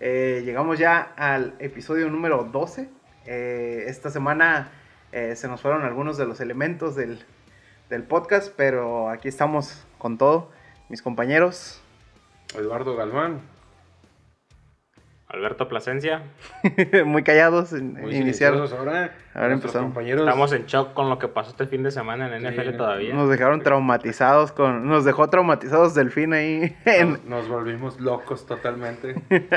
[0.00, 2.88] Eh, llegamos ya al episodio número 12.
[3.26, 4.70] Eh, esta semana
[5.12, 7.24] eh, se nos fueron algunos de los elementos del,
[7.90, 10.50] del podcast, pero aquí estamos con todo.
[10.88, 11.82] Mis compañeros.
[12.54, 13.40] Eduardo Galván.
[15.28, 16.22] Alberto Plasencia.
[17.04, 18.14] Muy callados en Muy
[18.72, 19.12] ahora.
[19.34, 19.88] Empezamos.
[19.92, 20.22] compañeros.
[20.26, 23.14] Estamos en shock con lo que pasó este fin de semana en NFL Sí, todavía.
[23.14, 24.86] Nos dejaron traumatizados con.
[24.88, 29.16] Nos dejó traumatizados Delfín ahí en- nos, nos volvimos locos totalmente.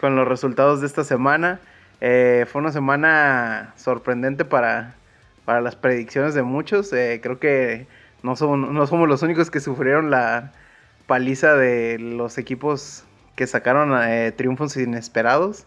[0.00, 1.60] con los resultados de esta semana.
[2.00, 4.96] Eh, fue una semana sorprendente para,
[5.44, 6.92] para las predicciones de muchos.
[6.92, 7.86] Eh, creo que
[8.24, 10.52] no somos, no somos los únicos que sufrieron la
[11.06, 13.04] paliza de los equipos
[13.36, 15.64] que sacaron eh, triunfos inesperados.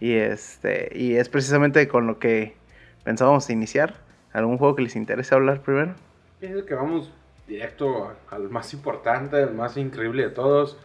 [0.00, 2.54] Y, este, y es precisamente con lo que
[3.02, 3.94] pensábamos iniciar.
[4.32, 5.94] ¿Algún juego que les interese hablar primero?
[6.38, 7.10] Pienso que vamos
[7.48, 10.78] directo al más importante, el más increíble de todos.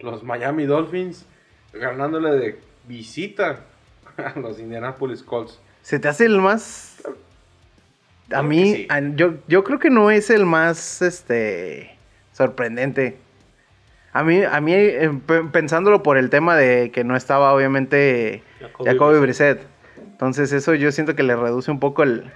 [0.00, 1.26] Los Miami Dolphins
[1.72, 3.60] ganándole de visita
[4.16, 5.60] a los Indianapolis Colts.
[5.82, 7.02] ¿Se te hace el más...
[8.28, 8.86] A Creo mí, sí.
[8.90, 11.96] a- yo, yo creo que no es el más este
[12.32, 13.18] sorprendente.
[14.18, 18.42] A mí, a mí eh, pe- pensándolo por el tema de que no estaba obviamente
[18.84, 19.60] Jacoby Brissett.
[19.98, 22.30] Entonces eso yo siento que le reduce un poco el,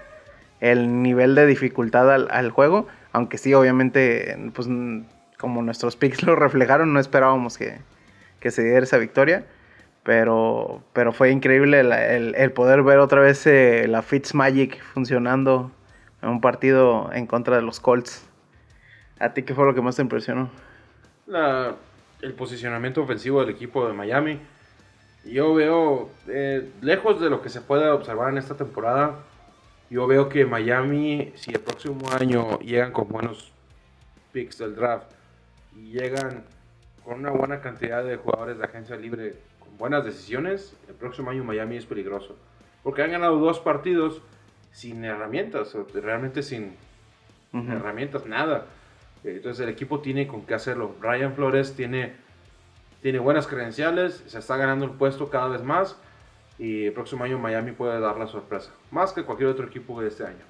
[0.60, 2.86] el nivel de dificultad al, al juego.
[3.12, 4.68] Aunque sí, obviamente, pues
[5.38, 7.78] como nuestros picks lo reflejaron, no esperábamos que,
[8.40, 9.44] que se diera esa victoria.
[10.02, 15.70] Pero, pero fue increíble el, el- el poder ver otra vez eh, la Fitzmagic funcionando
[16.22, 18.26] en un partido en contra de los Colts.
[19.18, 20.50] ¿A ti qué fue lo que más te impresionó?
[21.30, 21.76] La-
[22.22, 24.40] el posicionamiento ofensivo del equipo de Miami.
[25.24, 29.20] Yo veo, eh, lejos de lo que se puede observar en esta temporada,
[29.90, 33.52] yo veo que Miami, si el próximo año llegan con buenos
[34.32, 35.12] picks del draft
[35.76, 36.42] y llegan
[37.04, 41.44] con una buena cantidad de jugadores de agencia libre con buenas decisiones, el próximo año
[41.44, 42.34] Miami es peligroso.
[42.82, 44.20] Porque han ganado dos partidos
[44.72, 46.74] sin herramientas, realmente sin,
[47.52, 48.66] herramientas, nada.
[49.24, 50.94] Eh, Entonces el equipo tiene con qué hacerlo.
[51.00, 52.12] Ryan Flores tiene,
[53.02, 55.96] tiene buenas credenciales, se está ganando el puesto cada vez más
[56.58, 60.08] y el próximo año Miami puede dar la sorpresa, más que cualquier otro equipo de
[60.08, 60.44] este año.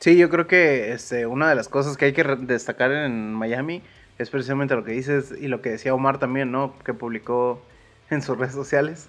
[0.00, 3.82] Sí, yo creo que este, una de las cosas que hay que destacar en Miami
[4.18, 6.74] es precisamente lo que dices y lo que decía Omar también, ¿no?
[6.84, 7.62] Que publicó
[8.10, 9.08] en sus redes sociales.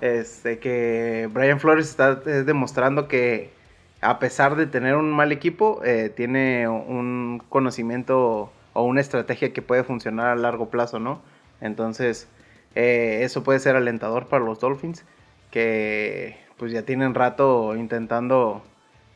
[0.00, 3.52] Este, que Brian Flores está eh, demostrando que
[4.00, 9.62] a pesar de tener un mal equipo, eh, tiene un conocimiento o una estrategia que
[9.62, 11.20] puede funcionar a largo plazo, ¿no?
[11.60, 12.28] Entonces,
[12.74, 15.04] eh, eso puede ser alentador para los Dolphins,
[15.50, 18.62] que pues ya tienen rato intentando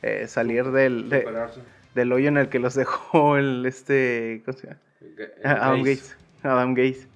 [0.03, 1.25] eh, salir del, de-
[1.94, 4.81] del hoyo en el que los dejó el este ¿cómo se llama?
[5.43, 5.78] El Adam.
[5.83, 6.17] Gates.
[6.43, 7.09] Adam Gates.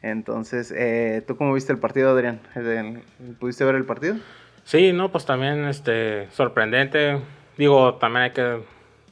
[0.00, 2.40] Entonces, eh, ¿tú cómo viste el partido, Adrián?
[2.56, 3.02] ¿El-
[3.38, 4.16] ¿Pudiste ver el partido?
[4.64, 7.18] Sí, no, pues también este sorprendente.
[7.56, 8.62] Digo, también hay que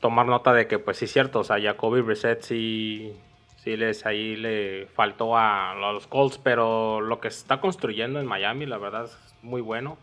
[0.00, 3.14] tomar nota de que pues sí es cierto, o sea, Jacoby Brissett sí
[3.56, 8.18] sí les ahí le faltó a, a los Colts, pero lo que se está construyendo
[8.18, 9.98] en Miami, la verdad es muy bueno.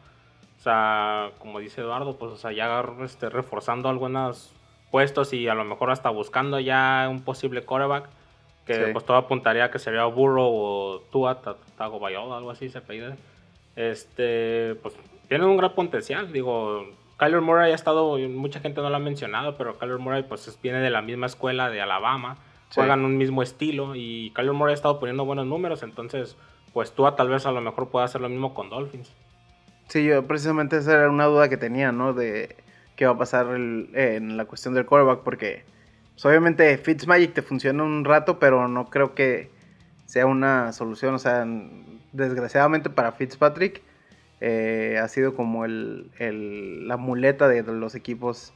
[0.59, 4.53] O sea, como dice Eduardo, pues o sea, ya este, reforzando algunos
[4.91, 8.09] puestos y a lo mejor hasta buscando ya un posible quarterback
[8.67, 8.81] que Sí.
[8.93, 13.15] pues todo apuntaría a que sería Burrow o Tua Ta- Tagovailoa, algo así se apellida.
[13.75, 14.93] Este, pues
[15.27, 16.31] tienen un gran potencial.
[16.31, 16.85] Digo,
[17.17, 20.61] Kyler Murray ha estado, mucha gente no lo ha mencionado, pero Kyler Murray pues es-
[20.61, 22.37] viene de la misma escuela de Alabama.
[22.69, 22.75] Sí.
[22.81, 26.35] Juegan un mismo estilo y Kyler Murray ha estado poniendo buenos números, entonces
[26.73, 29.11] pues Tua tal vez a lo mejor pueda hacer lo mismo con Dolphins.
[29.87, 32.13] Sí, yo precisamente esa era una duda que tenía, ¿no?
[32.13, 32.55] De
[32.97, 35.63] qué va a pasar el- en la cuestión del quarterback, porque
[36.13, 39.49] pues, obviamente Fitzmagic te funciona un rato, pero no creo que
[40.05, 41.13] sea una solución.
[41.15, 41.45] O sea,
[42.11, 43.81] desgraciadamente para Fitzpatrick
[44.41, 48.53] eh, ha sido como el, el- la muleta de los equipos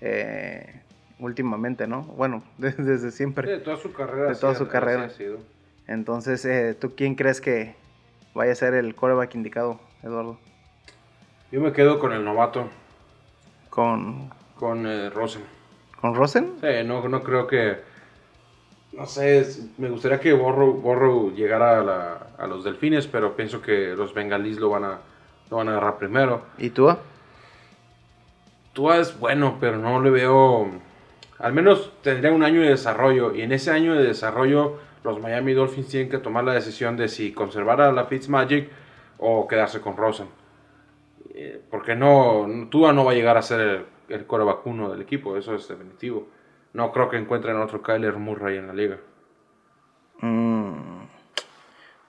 [0.00, 0.82] eh,
[1.18, 2.02] últimamente, ¿no?
[2.02, 3.50] Bueno, desde, desde siempre.
[3.50, 4.28] De toda su carrera.
[4.28, 5.04] De toda su carrera.
[5.04, 5.38] ha sido.
[5.86, 7.74] Entonces, eh, ¿tú quién crees que
[8.34, 10.38] vaya a ser el quarterback indicado, Eduardo?
[11.52, 12.68] Yo me quedo con el novato,
[13.70, 15.42] ¿Con, con eh, Rosen.
[16.00, 16.54] con Rosen?
[16.60, 17.76] Sí, no, no creo que.
[18.96, 23.36] No sé, es- me gustaría que Borro, Borro llegara a, la- a los Delfines, pero
[23.36, 24.98] pienso que los Bengalís lo van a,
[25.50, 26.42] lo van a agarrar primero.
[26.58, 26.88] ¿Y tú?
[28.72, 30.68] Tua es bueno, pero no le veo.
[31.38, 33.34] Al menos tendría un año de desarrollo.
[33.34, 37.08] Y en ese año de desarrollo, los Miami Dolphins tienen que tomar la decisión de
[37.08, 38.70] si conservar a la Fitzmagic
[39.18, 40.28] o quedarse con Rosen.
[41.34, 45.02] Eh, Porque no, Tua no va a llegar a ser el, el core vacuno del
[45.02, 46.28] equipo, eso es definitivo.
[46.76, 48.98] No creo que encuentren otro Kyler Murray en la liga.
[50.20, 51.04] Mm,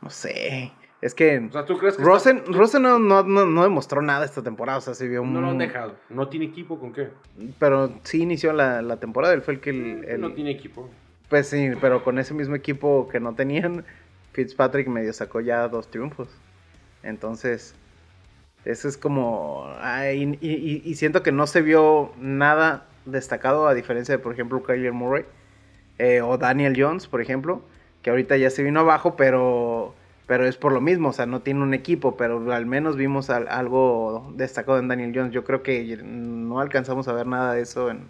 [0.01, 0.71] no sé.
[1.01, 4.25] Es que O sea, ¿tú crees que Rosen, Rosen no, no, no, no demostró nada
[4.25, 4.79] esta temporada.
[4.79, 5.95] O sea, se vio está- no lo han dejado?
[6.09, 7.09] ¿No tiene equipo con qué?
[7.59, 9.33] Pero sí inició la, la temporada.
[9.33, 9.69] Él fue el que.
[9.69, 10.89] el- el- No tiene equipo.
[11.29, 13.85] Pues sí, pero con ese mismo equipo que no tenían,
[14.33, 16.29] Fitzpatrick medio sacó ya dos triunfos.
[17.03, 17.73] Entonces,
[18.65, 19.65] eso es como...
[19.79, 24.33] ay, y, y- y siento que no se vio nada destacado a diferencia de, por
[24.33, 25.25] ejemplo, Kyler Murray
[25.97, 27.61] eh, o Daniel Jones, por ejemplo,
[28.01, 29.95] que ahorita ya se vino abajo, pero,
[30.27, 33.29] pero es por lo mismo, o sea, no tiene un equipo, pero al menos vimos
[33.29, 35.31] al- algo destacado en Daniel Jones.
[35.33, 38.07] Yo creo que no alcanzamos a ver nada de eso en,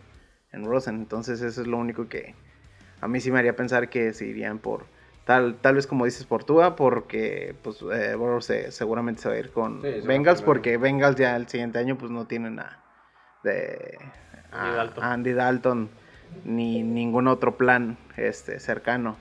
[0.51, 2.35] en Rosen, entonces eso es lo único que
[2.99, 4.85] a mí sí me haría pensar que se irían por
[5.25, 9.35] tal tal vez como dices por Tua porque pues eh, Burrow se- seguramente se va
[9.35, 12.81] a ir con Sí, Bengals porque Bengals ya el siguiente año pues no tienen a
[13.43, 13.99] de
[14.51, 15.03] Andy a- Dalton.
[15.03, 15.89] a Andy Dalton
[16.45, 19.15] ni ningún otro plan este cercano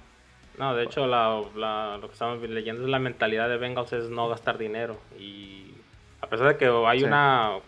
[0.58, 4.08] No, de hecho, la, la- lo que estamos leyendo es la mentalidad de Bengals es
[4.08, 4.96] no gastar dinero.
[5.18, 5.74] Y
[6.22, 7.04] a pesar de que hay Sí.
[7.04, 7.58] una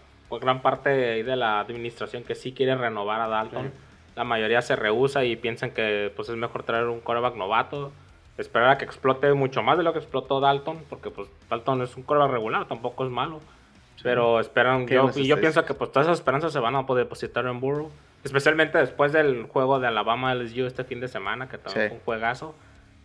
[0.41, 0.89] gran parte
[1.23, 3.71] de la administración que sí quiere renovar a Dalton, Sí.
[4.17, 7.93] la mayoría se rehúsa y piensan que pues, es mejor traer un quarterback novato,
[8.39, 11.95] esperar a que explote mucho más de lo que explotó Dalton, porque pues Dalton es
[11.97, 13.41] un quarterback regular, tampoco es malo.
[14.03, 17.05] Pero esperan, yo, y yo pienso que pues todas esas esperanzas se van a poder
[17.05, 17.91] depositar en Burrow.
[18.25, 21.89] Especialmente después del juego de Alabama LSU este fin de semana, que también Sí.
[21.89, 22.55] fue un juegazo.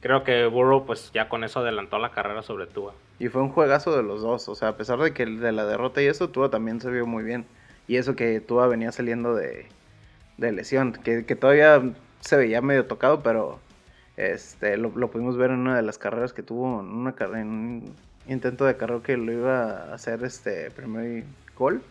[0.01, 2.94] Creo que Burrow pues ya con eso adelantó la carrera sobre Tua.
[3.19, 5.66] y fue un juegazo de los dos o sea a pesar de que de la
[5.66, 7.46] derrota y eso Tua también se vio muy bien
[7.88, 9.68] y eso que Tua venía saliendo de,
[10.38, 11.81] de lesión que, que todavía
[12.19, 13.60] se veía medio tocado pero
[14.18, 17.94] este lo, lo pudimos ver en una de las carreras que tuvo en una en
[18.28, 21.24] intento de carrera que lo iba a hacer este primer
[21.58, 21.81] gol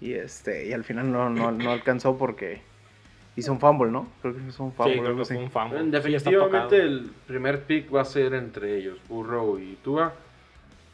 [0.00, 2.60] y este y al final no, no, no alcanzó porque
[3.36, 5.82] hizo un fumble no creo que hizo un fumble sí, creo que fue un fumble.
[5.90, 10.12] Definitivamente el primer pick va a ser entre ellos, Burrow y Tua.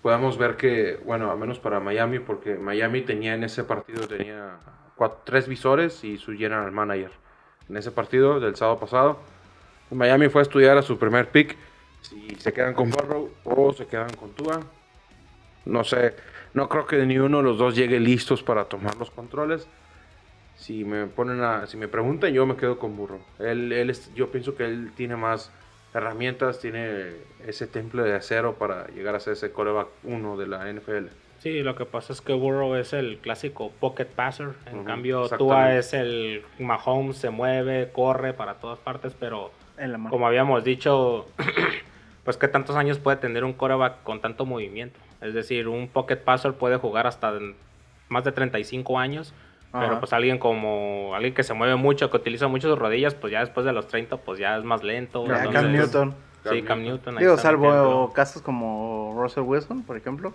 [0.03, 4.59] Podemos ver que, bueno, al menos para Miami, porque Miami tenía en ese partido tenía
[4.97, 7.11] cuatro- tres visores y su general manager.
[7.71, 9.19] En ese partido del sábado pasado,
[9.91, 11.57] Miami fue a estudiar a su primer pick.
[12.09, 14.61] Si se quedan con Burrow o se quedan con Tua.
[15.65, 16.15] No sé,
[16.53, 19.67] no creo que ni uno de los dos llegue listos para tomar los controles.
[20.55, 23.21] Si me ponen a, si me preguntan, yo me quedo con Burro.
[23.41, 25.53] Él, él es- yo pienso que él tiene más
[25.95, 27.13] herramientas, tiene
[27.47, 31.09] ese temple de acero para llegar a ser ese coreback 1 de la NFL.
[31.39, 34.49] Sí, lo que pasa es que Burrow es el clásico pocket passer.
[34.67, 39.51] En Ujú, cambio, Tua es el Mahomes, se mueve, corre para todas partes, pero
[40.11, 41.27] como habíamos dicho,
[42.25, 44.99] pues qué tantos años puede tener un quarterback con tanto movimiento.
[45.21, 47.33] Es decir, un pocket passer puede jugar hasta
[48.09, 49.33] más de 35 años,
[49.73, 53.33] pero pues alguien como alguien que se mueve mucho, que utiliza mucho sus rodillas, pues
[53.33, 55.27] ya después de los 30 pues ya es más lento.
[55.27, 56.15] Ya, entonces- Cam Newton
[56.51, 57.17] Sí, Cam Newton.
[57.17, 58.13] Digo, salvo ejemplo.
[58.15, 60.35] casos como Russell Wilson, por ejemplo,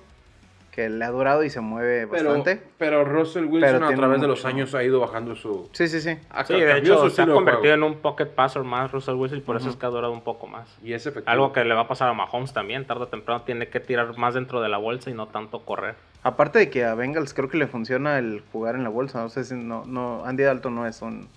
[0.79, 2.61] que le ha durado y se mueve Pero, bastante.
[2.77, 5.67] pero Russell Wilson Pero a través de los años ha ido bajando su...
[5.73, 6.17] Sí, sí, sí.
[6.29, 9.39] ha Sí, de hecho su se ha convertido en un pocket passer más Russell Wilson
[9.39, 10.69] y por eso es que ha durado un poco más.
[10.81, 11.29] Y es efectivo.
[11.29, 14.17] Algo que le va a pasar a Mahomes también, tarde o temprano tiene que tirar
[14.17, 15.95] más dentro de la bolsa y no tanto correr.
[16.23, 19.21] Aparte de que a Bengals creo que le funciona el jugar en la bolsa.
[19.21, 21.27] No sé si no, no Andy Dalton no es un,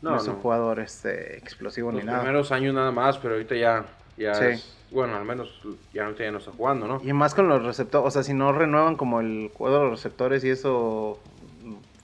[0.00, 0.40] no, No, es un no.
[0.40, 2.18] jugador este, explosivo Los ni nada.
[2.20, 3.84] primeros años nada más, pero ahorita ya,
[4.16, 4.44] ya Sí.
[4.46, 5.48] es- bueno, al menos
[5.94, 7.00] ya no, ya no está jugando, ¿no?
[7.02, 9.90] Y más con los receptores, o sea, si no renuevan como el juego de los
[9.92, 11.18] receptores y eso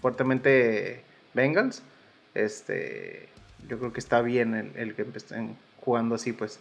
[0.01, 1.03] fuertemente
[1.35, 1.83] Bengals,
[2.35, 3.29] este,
[3.69, 6.61] yo creo que está bien el, el que estén jugando así, pues.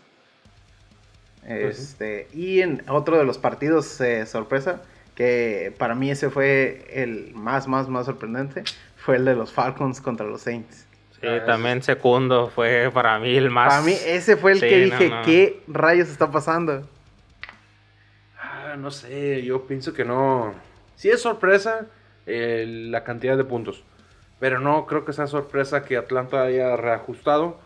[1.46, 4.82] Este, y en otro de los partidos eh, sorpresa,
[5.16, 8.64] que para mí ese fue el más, más, más sorprendente,
[8.98, 10.87] fue el de los Falcons contra los Saints.
[11.22, 13.70] Sí, Ah, también segundo fue para mí el más.
[13.74, 15.22] Para mí ese fue el Sí, que no, dije, no.
[15.24, 16.88] ¿qué rayos está pasando?
[18.40, 20.54] Ah, no sé, yo pienso que no.
[20.96, 21.86] Sí es sorpresa
[22.26, 23.84] eh, la cantidad de puntos,
[24.40, 27.60] pero no creo que sea sorpresa que Atlanta haya reajustado,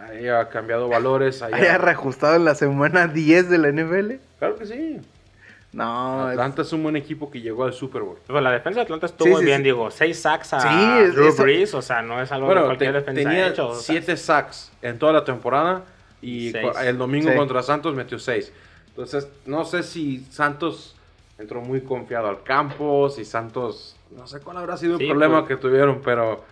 [0.00, 1.56] haya cambiado valores, haya...
[1.56, 4.12] ¿Haya reajustado en la semana 10 de la NFL?
[4.38, 5.00] Claro que sí.
[5.78, 8.18] No, Atlanta es un buen equipo que llegó al Super Bowl.
[8.26, 9.64] Pues la defensa de Atlanta estuvo Sí, muy sí, bien, sí.
[9.64, 10.68] digo, seis sacks a Sí,
[11.04, 13.24] es- Drew eso- Brees, o sea, no es algo que Bueno, cualquier te- defensa ha
[13.30, 13.68] tenía hecho.
[13.68, 15.82] o sea, siete sacks en toda la temporada.
[16.20, 16.66] Y Seis.
[16.82, 17.36] el domingo Sí.
[17.36, 18.52] contra Santos metió 6.
[18.88, 20.96] Entonces, no sé si Santos
[21.38, 25.46] entró muy confiado al campo, si Santos, no sé cuál habrá sido Sí, el problema
[25.46, 26.42] pues- que tuvieron, pero...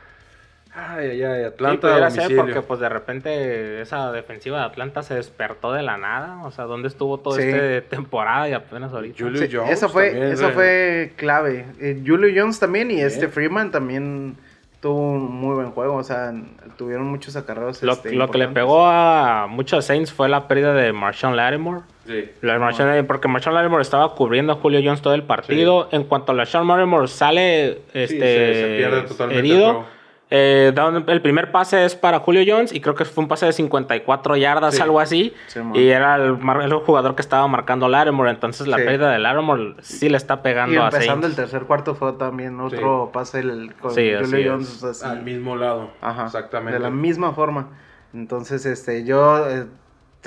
[0.78, 4.64] Ay, ay, ay, Sí, Atlanta a pudiera ser porque pues de repente esa defensiva de
[4.66, 6.44] Atlanta se despertó de la nada.
[6.44, 7.48] O sea, ¿dónde estuvo toda Sí.
[7.48, 9.16] esta temporada y apenas ahorita?
[9.24, 11.64] Julio Sí, Jones eso fue, también, eso fue clave.
[11.80, 14.36] Eh, Julio Jones también y este Freeman también
[14.82, 15.94] tuvo un muy buen juego.
[15.96, 16.34] O sea,
[16.76, 17.82] tuvieron muchos acarreos.
[17.82, 21.80] Lo, este, lo que le pegó a muchos Saints fue la pérdida de Marshawn Lattimore.
[22.06, 22.30] Sí.
[22.42, 25.88] La Marshawn Lattimore- porque Marshawn Lattimore estaba cubriendo a Julio Jones todo el partido.
[25.90, 29.95] En cuanto a la Sean Lattimore sale este, se- se pierde totalmente el herido, juego.
[30.28, 30.72] Eh,
[31.06, 34.36] el primer pase es para Julio Jones y creo que fue un pase de 54
[34.36, 34.82] yardas, Sí.
[34.82, 35.32] algo así.
[35.46, 36.36] Sí, y era el,
[36.84, 38.30] jugador que estaba marcando Lattimore.
[38.30, 38.84] Entonces la Sí.
[38.84, 42.58] pérdida de Lattimore sí le está pegando Y a empezando el tercer cuarto fue también
[42.60, 44.30] otro pase el, con Julio es.
[44.32, 44.82] Jones.
[44.84, 45.04] así.
[45.04, 45.90] Al mismo lado.
[46.00, 46.72] Ajá, Exactamente.
[46.74, 47.68] De la misma forma.
[48.12, 49.66] Entonces, este, yo, eh,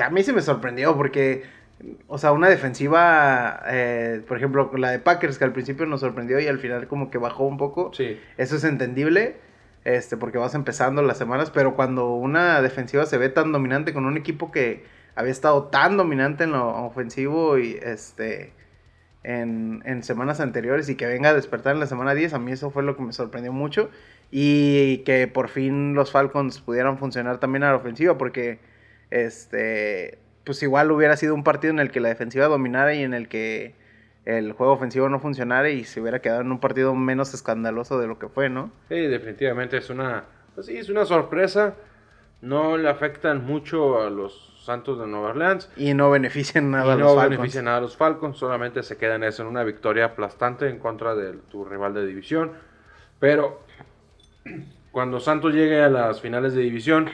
[0.02, 1.44] a mí sí me sorprendió porque,
[2.08, 6.40] o sea, una defensiva, eh, por ejemplo, la de Packers que al principio nos sorprendió
[6.40, 7.92] y al final como que bajó un poco.
[7.94, 8.20] Sí.
[8.38, 9.38] Eso es entendible,
[9.84, 14.06] este, porque vas empezando las semanas, pero cuando una defensiva se ve tan dominante con
[14.06, 14.84] un equipo que
[15.16, 18.54] había estado tan dominante en lo ofensivo y este
[19.24, 22.52] en, en semanas anteriores y que venga a despertar en la semana 10, a mí
[22.52, 23.90] eso fue lo que me sorprendió mucho
[24.32, 28.60] y que por fin los Falcons pudieran funcionar también a la ofensiva porque
[29.10, 33.14] este pues igual hubiera sido un partido en el que la defensiva dominara y en
[33.14, 33.76] el que
[34.26, 38.08] el juego ofensivo no funcionara y se hubiera quedado en un partido menos escandaloso de
[38.08, 38.72] lo que fue, ¿no?
[38.90, 41.76] Sí, definitivamente es una, pues sí, es una sorpresa.
[42.42, 45.70] No le afectan mucho a los Santos de Nueva Orleans.
[45.76, 47.30] Y no benefician nada y a no los Falcons.
[47.30, 51.16] beneficia nada a los Falcons, solamente se quedan eso en una victoria aplastante en contra
[51.16, 52.54] de tu rival de división.
[53.20, 53.62] Pero
[54.92, 57.10] cuando Santos llegue a las finales de división,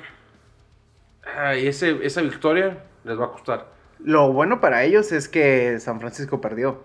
[1.37, 3.67] ay, ese, esa victoria les va a costar.
[3.99, 6.79] Lo bueno para ellos es que San Francisco perdió.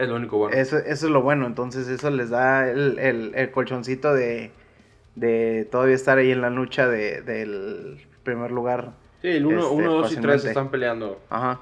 [0.00, 0.56] Es lo único bueno.
[0.56, 4.50] Eso, eso es lo bueno, entonces eso les da el, el- el colchoncito de,
[5.14, 8.92] de todavía estar ahí en la lucha de- del primer lugar.
[9.22, 10.48] sí, el 1, este, 2 y 3 fácilmente.
[10.48, 11.20] están peleando.
[11.28, 11.60] Ajá.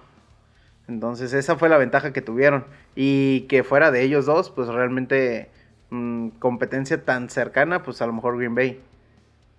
[0.86, 2.64] Entonces esa fue la ventaja que tuvieron.
[2.94, 5.50] Y que fuera de ellos dos, pues realmente
[5.90, 8.80] mm, competencia tan cercana, pues a lo mejor Green Bay.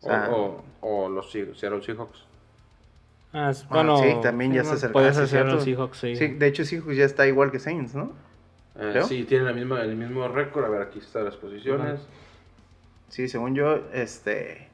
[0.02, 2.26] O O, sea, o- o los Se- Seattle Seahawks.
[3.34, 4.94] Ah, ah, bueno, sí, también ya se acercó.
[4.94, 5.56] Puede ah, cierto.
[5.56, 6.16] los Seahawks, sí.
[6.16, 8.12] Sí, de hecho Seahawks ya está igual que Saints, ¿no?
[8.80, 10.66] Eh, sí, tienen la misma, el mismo récord.
[10.66, 12.00] A ver, aquí están las posiciones.
[13.10, 14.68] Sí, según yo, este...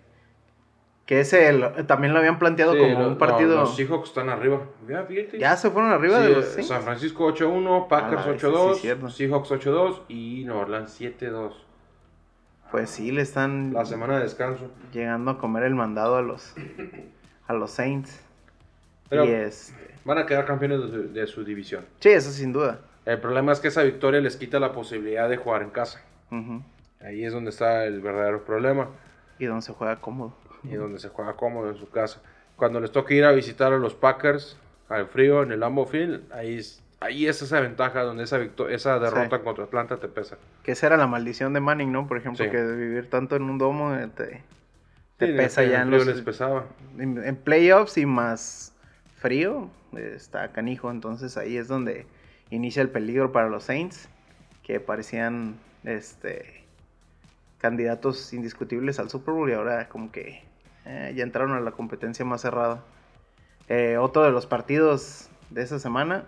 [1.05, 3.55] Que ese lo- también lo habían planteado Sí, como lo- un no, partido...
[3.61, 4.61] los Seahawks están arriba.
[4.87, 5.07] Ya,
[5.37, 6.67] ya se fueron arriba Sí, de los Saints.
[6.67, 9.09] San Francisco 8-1, Packers A la vez, sí, 8-2, sí, cierto.
[9.09, 11.51] Seahawks 8-2 y Nueva Orleans 7-2.
[12.71, 14.69] Pues sí, le están La semana de descanso.
[14.91, 16.55] llegando a comer el mandado a los,
[17.47, 18.19] a los Saints.
[19.07, 19.75] Pero y este...
[20.03, 21.85] van a quedar campeones de su, de su división.
[21.99, 22.79] Sí, eso sin duda.
[23.05, 26.01] El problema es que esa victoria les quita la posibilidad de jugar en casa.
[27.01, 28.87] Ahí es donde está el verdadero problema
[29.39, 30.33] Y donde se juega cómodo.
[30.63, 32.19] y donde se juega cómodo en su casa.
[32.55, 34.57] Cuando les toque ir a visitar a los Packers
[34.89, 38.97] al frío en el Lambeau Field, ahí es, ahí es esa ventaja donde esa, esa
[38.99, 39.43] derrota Sí.
[39.43, 40.37] contra Atlanta te pesa.
[40.63, 42.07] Que esa era la maldición de Manning, ¿no?
[42.07, 42.49] Por ejemplo, Sí.
[42.51, 44.41] que vivir tanto en un domo eh, te,
[45.17, 46.05] te Sí, pesa ya en los...
[46.07, 46.65] les pesaba.
[46.97, 48.73] en, en playoffs y más
[49.17, 50.89] frío, eh, está canijo.
[50.89, 52.05] Entonces ahí es donde
[52.49, 54.09] inicia el peligro para los Saints,
[54.63, 56.63] que parecían este
[57.57, 60.43] candidatos indiscutibles al Super Bowl y ahora como que
[60.85, 62.83] eh, ya entraron a la competencia más cerrada.
[63.69, 66.25] Eh, otro de los partidos de esa semana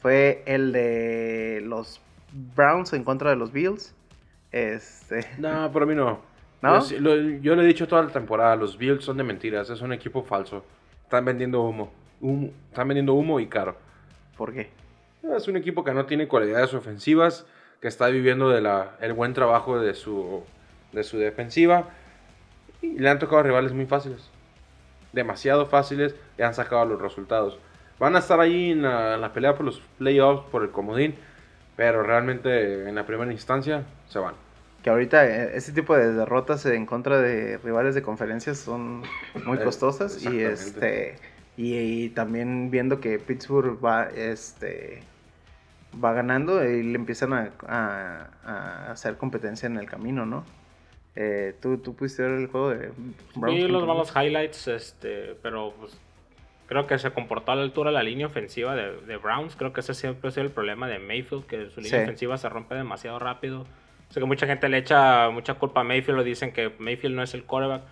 [0.00, 2.00] fue el de los
[2.56, 3.94] Browns en contra de los Bills.
[4.52, 6.20] Este, No, para mí no.
[6.62, 6.84] ¿No?
[6.88, 9.92] Yo, lo- yo he dicho toda la temporada, los Bills son de mentiras, es un
[9.92, 10.64] equipo falso.
[11.04, 11.92] Están vendiendo humo.
[12.20, 13.76] Humo- están vendiendo humo y caro.
[14.36, 14.70] ¿Por qué?
[15.22, 17.46] Es un equipo que no tiene cualidades ofensivas,
[17.80, 20.42] que está viviendo de la, el buen trabajo de su,
[20.92, 21.90] de su defensiva.
[22.82, 24.30] Y le han tocado rivales muy fáciles.
[25.12, 27.58] Demasiado fáciles y han sacado los resultados.
[27.98, 31.14] Van a estar ahí en la, en la pelea por los playoffs, por el comodín.
[31.76, 34.34] Pero realmente en la primera instancia se van.
[34.82, 39.02] Que ahorita eh, ese tipo de derrotas en contra de rivales de conferencias son
[39.44, 41.16] muy Eh, costosas y este
[41.58, 45.02] y, y también viendo que Pittsburgh va este
[46.02, 50.44] va ganando y le empiezan a, a- a hacer competencia en el camino, ¿no?
[51.16, 52.90] Eh, ¿tú, tú pudiste ver el juego de
[53.34, 55.98] Browns Vi los malos highlights, este, pero pues,
[56.66, 59.56] creo que se comportó a la altura de la línea ofensiva de, de Browns.
[59.56, 62.04] Creo que ese siempre ha sido el problema de Mayfield, que su línea Sí.
[62.04, 63.64] ofensiva se rompe demasiado rápido.
[64.10, 67.22] Sé que mucha gente le echa mucha culpa a Mayfield, o dicen que Mayfield no
[67.22, 67.82] es el quarterback,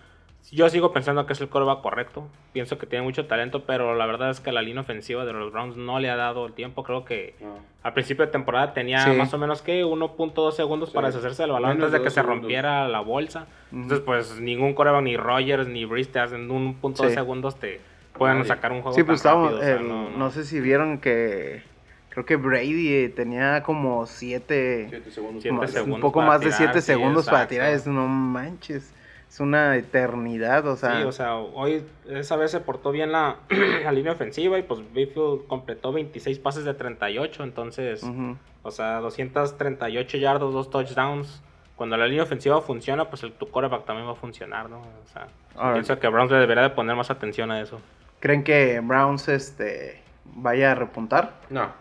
[0.51, 2.27] Yo sigo pensando que es el coreback correcto.
[2.53, 5.51] Pienso que tiene mucho talento, pero la verdad es que la línea ofensiva de los
[5.51, 6.83] Browns no le ha dado el tiempo.
[6.83, 7.57] Creo que No.
[7.83, 9.09] al principio de temporada tenía Sí.
[9.11, 10.95] más o menos que 1.2 segundos Sí.
[10.95, 12.41] para deshacerse del balón Menos antes de de que dos se segundos.
[12.43, 13.47] rompiera la bolsa.
[13.73, 17.15] Entonces, pues ningún coreback, ni Rogers, ni Breeze te hacen un punto de Sí.
[17.15, 17.81] segundos te
[18.13, 18.47] pueden Nadie.
[18.47, 20.31] sacar un juego Sí, tan pues estábamos, rápido, o sea, el- no, no, no.
[20.31, 21.61] sé si vieron que
[22.09, 25.41] creo que Brady eh, tenía como siete, Siete segundos.
[25.43, 28.07] Siete más- segundos un poco más de tirar, siete sí, segundos para tirar, es no
[28.07, 28.91] manches,
[29.29, 33.37] es una eternidad, o sea, Sí, o sea, hoy esa vez se portó bien la,
[33.83, 38.37] la línea ofensiva y pues Mayfield completó 26 pases de 38, entonces, ujú.
[38.63, 41.41] o sea, 238 yardos, dos touchdowns.
[41.75, 44.79] Cuando la línea ofensiva funciona, pues el, tu quarterback también va a funcionar, ¿no?
[44.79, 45.27] O sea,
[45.73, 47.79] pienso que Browns le debería de poner más atención a eso.
[48.19, 51.33] ¿creen que Browns este vaya a repuntar?
[51.51, 51.71] No,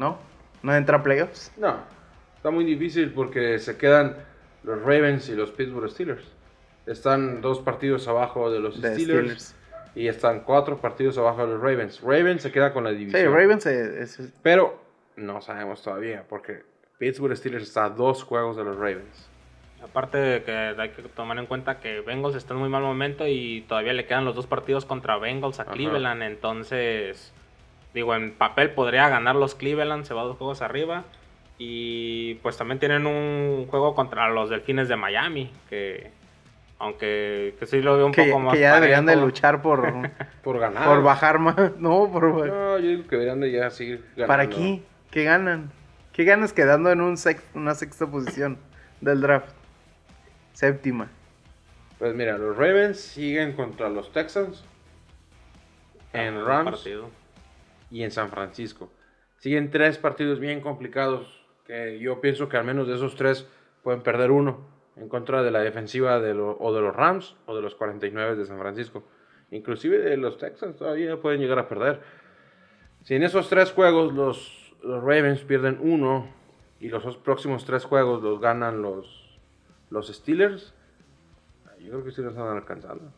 [0.00, 0.18] ¿No?
[0.62, 1.52] ¿No entra a playoffs?
[1.56, 2.00] no.
[2.36, 4.16] Está muy difícil porque se quedan
[4.62, 6.24] los Ravens y los Pittsburgh Steelers.
[6.86, 9.56] Están dos partidos abajo de los De Steelers, Steelers.
[9.94, 12.00] y están cuatro partidos abajo de los Ravens.
[12.00, 13.32] Ravens se queda con la Sí, división.
[13.32, 14.80] Ravens eh, es- Pero
[15.16, 16.62] no sabemos todavía porque
[16.98, 19.28] Pittsburgh Steelers está a dos juegos de los Ravens.
[19.82, 23.26] Aparte de que hay que tomar en cuenta que Bengals está en muy mal momento
[23.26, 25.72] y todavía le quedan los dos partidos contra Bengals a Ajá.
[25.72, 27.32] Cleveland, entonces
[27.94, 31.04] digo, en papel podría ganar los Cleveland, se va dos juegos arriba
[31.58, 36.10] y pues también tienen un juego contra los Delfines de Miami, que
[36.80, 39.82] aunque que sí lo veo un que, poco más que ya deberían de luchar por,
[40.42, 40.88] Por ganar.
[40.88, 44.26] por bajar más, no, por No, yo digo que deberían de ya seguir ganando.
[44.26, 44.82] ¿Para qué?
[45.10, 45.70] ¿Qué ganan?
[46.12, 48.58] ¿Qué ganas quedando en un sex- una sexta posición
[49.00, 49.50] del draft?
[50.52, 51.08] Séptima.
[51.98, 54.64] Pues mira, los Ravens siguen contra los Texans
[56.12, 57.10] en Un Rams partido.
[57.90, 58.90] y en San Francisco.
[59.38, 63.46] Siguen tres partidos bien complicados que yo pienso que al menos de esos tres
[63.82, 64.60] pueden perder uno
[65.00, 68.36] en contra de la defensiva de lo- o de los Rams o de los 49
[68.36, 69.02] de San Francisco.
[69.50, 72.00] Inclusive de los Texans todavía pueden llegar a perder.
[73.02, 76.28] Si en esos tres juegos los, los Ravens pierden uno
[76.78, 79.38] y los dos próximos tres juegos los ganan los,
[79.88, 80.74] los Steelers,
[81.80, 83.10] yo creo que sí los están alcanzando.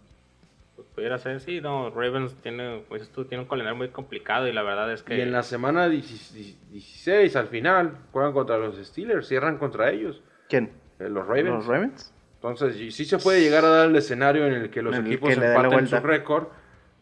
[0.77, 4.53] Pues pudiera ser, sí, no, Ravens tiene, pues esto tiene un calendario muy complicado y
[4.53, 9.27] la verdad es que Y en la semana 16 al final juegan contra los Steelers,
[9.27, 10.71] cierran contra ellos, ¿Quién?
[11.05, 11.49] Eh, los Ravens.
[11.49, 12.15] ¿Los Ravens?
[12.37, 15.29] Entonces, sí se puede llegar a dar el escenario en el que los el equipos
[15.29, 16.49] que empaten su récord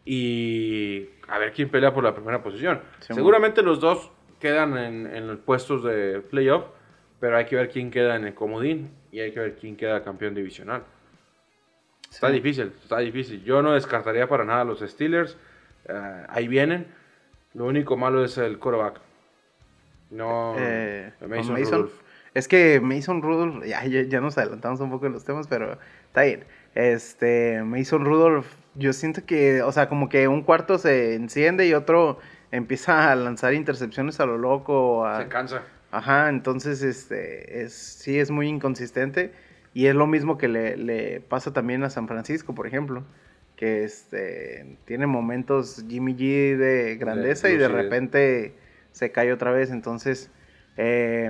[0.05, 2.81] y a ver quién pelea por la primera posición.
[2.99, 6.65] Sí, Seguramente los dos quedan en, en los puestos de playoff,
[7.19, 10.03] pero hay que ver quién queda en el comodín y hay que ver quién queda
[10.03, 10.83] campeón divisional.
[12.11, 13.43] Está difícil, está difícil.
[13.43, 15.37] Yo no descartaría para nada a los Steelers.
[15.85, 16.87] eh, ahí vienen.
[17.53, 18.99] Lo único malo es el quarterback.
[20.09, 21.89] No, Eh, Mason.
[22.33, 25.77] Es que Mason Rudolph, ya, ya, ya nos adelantamos un poco en los temas, pero
[26.07, 26.45] está bien.
[26.75, 31.73] Este, Mason Rudolph, yo siento que, o sea, como que un cuarto se enciende y
[31.73, 32.19] otro
[32.51, 35.05] empieza a lanzar intercepciones a lo loco.
[35.05, 35.63] a- Se cansa.
[35.91, 39.33] Ajá, entonces este es sí es muy inconsistente
[39.73, 43.03] y es lo mismo que le, le pasa también a San Francisco, por ejemplo,
[43.57, 48.53] que este tiene momentos Jimmy G de grandeza y de repente
[48.93, 50.31] se cae otra vez, entonces
[50.77, 51.29] eh,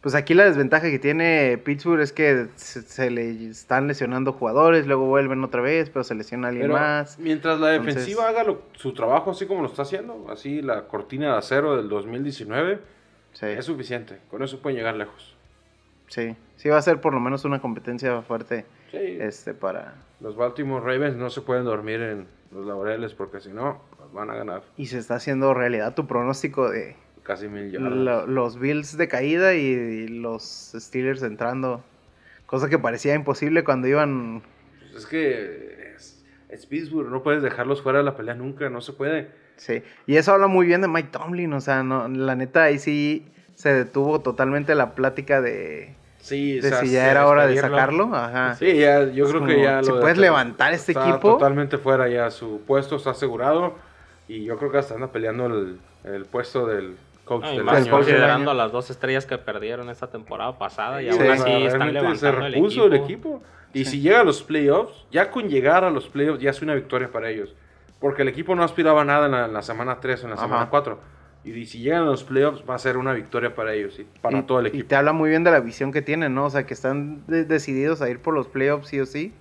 [0.00, 4.86] pues aquí la desventaja que tiene Pittsburgh es que se, se le están lesionando jugadores,
[4.86, 7.18] luego vuelven otra vez, pero se lesiona alguien Pero más.
[7.18, 10.86] mientras la Entonces- defensiva haga lo- su trabajo así como lo está haciendo, así la
[10.86, 12.78] cortina de acero del 2019,
[13.32, 14.18] Sí, es suficiente.
[14.30, 15.36] Con eso pueden llegar lejos.
[16.08, 20.34] sí, sí va a ser por lo menos una competencia fuerte Sí, este para los
[20.36, 23.82] Baltimore Ravens no se pueden dormir en los laureles porque si no,
[24.14, 26.96] van a ganar Y se está haciendo realidad tu pronóstico de
[27.28, 27.92] casi mil yardas.
[27.92, 31.84] lo- los Bills de caída y, y los Steelers entrando.
[32.46, 34.42] Cosa que parecía imposible cuando iban...
[34.90, 38.80] Pues es que es, es Pittsburgh, no puedes dejarlos fuera de la pelea nunca, no
[38.80, 39.28] se puede.
[39.56, 39.82] Sí.
[40.06, 41.52] Y eso habla muy bien de Mike Tomlin.
[41.52, 46.72] O sea, no, la neta ahí sí se detuvo totalmente la plática de, Sí, de
[46.76, 48.14] si ya era hora de sacarlo.
[48.14, 48.54] Ajá.
[48.54, 51.10] Sí, ya, yo Es creo como, que ya si lo puedes de- levantar este está
[51.10, 51.32] equipo.
[51.34, 53.74] totalmente fuera ya, su puesto está asegurado
[54.26, 56.96] y yo creo que hasta anda peleando el, el puesto del
[57.28, 61.12] coach No, y más el considerando las dos estrellas que perdieron esta temporada pasada y
[61.12, 62.84] Sí, aún así están se levantando el equipo.
[62.86, 63.42] el equipo.
[63.74, 66.74] Y si llega a los playoffs, ya con llegar a los playoffs ya es una
[66.74, 67.54] victoria para ellos.
[68.00, 70.30] Porque el equipo no aspiraba a nada en la, en la semana 3 o en
[70.30, 70.44] la Ajá.
[70.46, 70.98] semana 4.
[71.44, 74.38] Y si llegan a los playoffs va a ser una victoria para ellos y para
[74.38, 74.88] y, todo el y equipo.
[74.88, 76.46] te habla muy bien de la visión que tienen, ¿no?
[76.46, 79.32] O sea, que están de- decididos a ir por los playoffs sí o sí.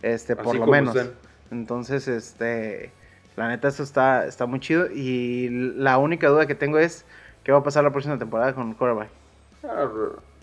[0.00, 0.94] Este, por lo menos.
[0.96, 1.12] estén.
[1.50, 2.92] Entonces, este,
[3.36, 4.86] la neta, eso está, está muy chido.
[4.92, 7.04] Y la única duda que tengo es
[7.44, 9.08] qué va a pasar la próxima temporada con quarterback.
[9.64, 9.86] Ah,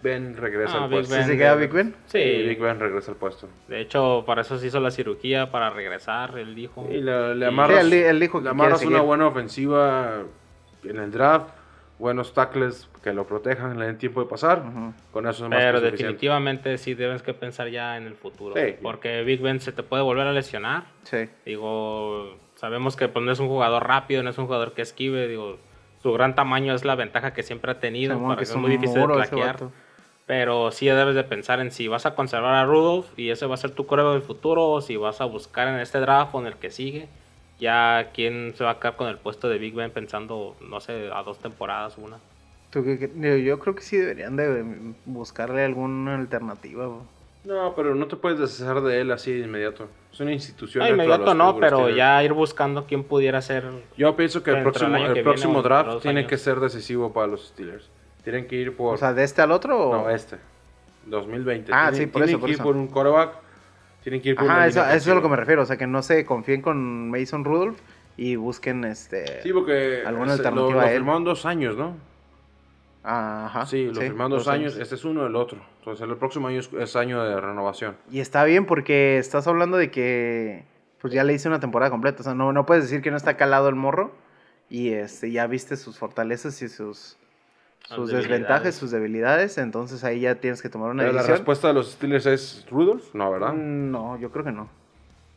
[0.01, 1.13] Ben regresa Ah, al Big puesto.
[1.15, 1.23] Ben.
[1.25, 1.93] ¿Sí se queda Big Ben?
[2.05, 3.49] Sí, Sí, Big Ben regresa al puesto.
[3.67, 6.87] de hecho, para eso se hizo la cirugía, para regresar, él dijo.
[6.89, 10.21] Y le, amarras, Sí, él di- él dijo que le amarras una buena ofensiva
[10.85, 11.49] en el draft,
[11.97, 14.63] buenos tackles que lo protejan, le den tiempo de pasar.
[15.11, 18.55] Con eso es más Pero que definitivamente sí debes que pensar ya en el futuro.
[18.55, 18.75] Sí.
[18.81, 20.85] Porque Big Ben se te puede volver a lesionar.
[21.03, 21.27] Sí.
[21.45, 25.27] Digo, sabemos que pues, no es un jugador rápido, no es un jugador que esquive.
[25.27, 25.57] Digo,
[26.01, 28.13] su gran tamaño es la ventaja que siempre ha tenido.
[28.27, 29.55] Para que es muy difícil de plaquear.
[30.25, 33.55] Pero sí debes de pensar en si vas a conservar a Rudolph y ese va
[33.55, 36.39] a ser tu coreo del futuro, o si vas a buscar en este draft o
[36.39, 37.07] en el que sigue.
[37.59, 41.09] Ya quién se va a quedar con el puesto de Big Ben pensando, no sé,
[41.13, 42.17] a dos temporadas, una.
[42.69, 46.85] ¿Tú qué- qué- Yo yo creo que sí deberían de buscarle alguna alternativa.
[46.87, 47.01] bro.
[47.45, 49.87] No, pero no te puedes deshacer de él así de inmediato.
[50.11, 50.83] Es una institución.
[50.83, 53.63] No, inmediato no, pero ya ir buscando quién pudiera ser.
[53.97, 56.29] Yo pienso que el próximo, el que próximo draft tiene años.
[56.29, 57.89] que ser decisivo para los Steelers.
[58.23, 58.95] Tienen que ir por.
[58.95, 59.77] O sea, ¿de este al otro?
[59.89, 60.37] o- no, este.
[61.05, 61.71] 2020.
[61.73, 62.63] Ah, Tienen- sí, por tienen eso, por que ir eso.
[62.63, 63.31] por un quarterback.
[64.03, 65.61] Tienen que ir por Ajá, eso, eso es a lo que me refiero.
[65.61, 67.79] O sea, que no se confíen con Mason Rudolph
[68.17, 69.41] y busquen este.
[69.43, 70.97] Sí, porque alguna lo, alternativa lo a él.
[70.97, 71.95] firmaron dos años, ¿no?
[73.03, 73.65] Ajá.
[73.65, 74.75] sí, lo firmaron dos años.
[74.77, 75.59] Este es uno del otro.
[75.91, 77.95] Entonces el próximo año es, es año de renovación.
[78.11, 80.63] Y está bien porque estás hablando de que
[81.01, 82.21] pues ya le hice una temporada completa.
[82.21, 84.11] O sea, no, no puedes decir que no está calado el morro.
[84.69, 87.17] Y este, ya viste sus fortalezas y sus,
[87.87, 88.29] sus debilidades.
[88.29, 89.57] desventajas, sus debilidades.
[89.57, 91.37] Entonces ahí ya tienes que tomar una Pero la decisión.
[91.37, 93.53] respuesta de los Steelers es Rudolph, no, ¿verdad?
[93.53, 94.69] Mm, No, yo creo que no.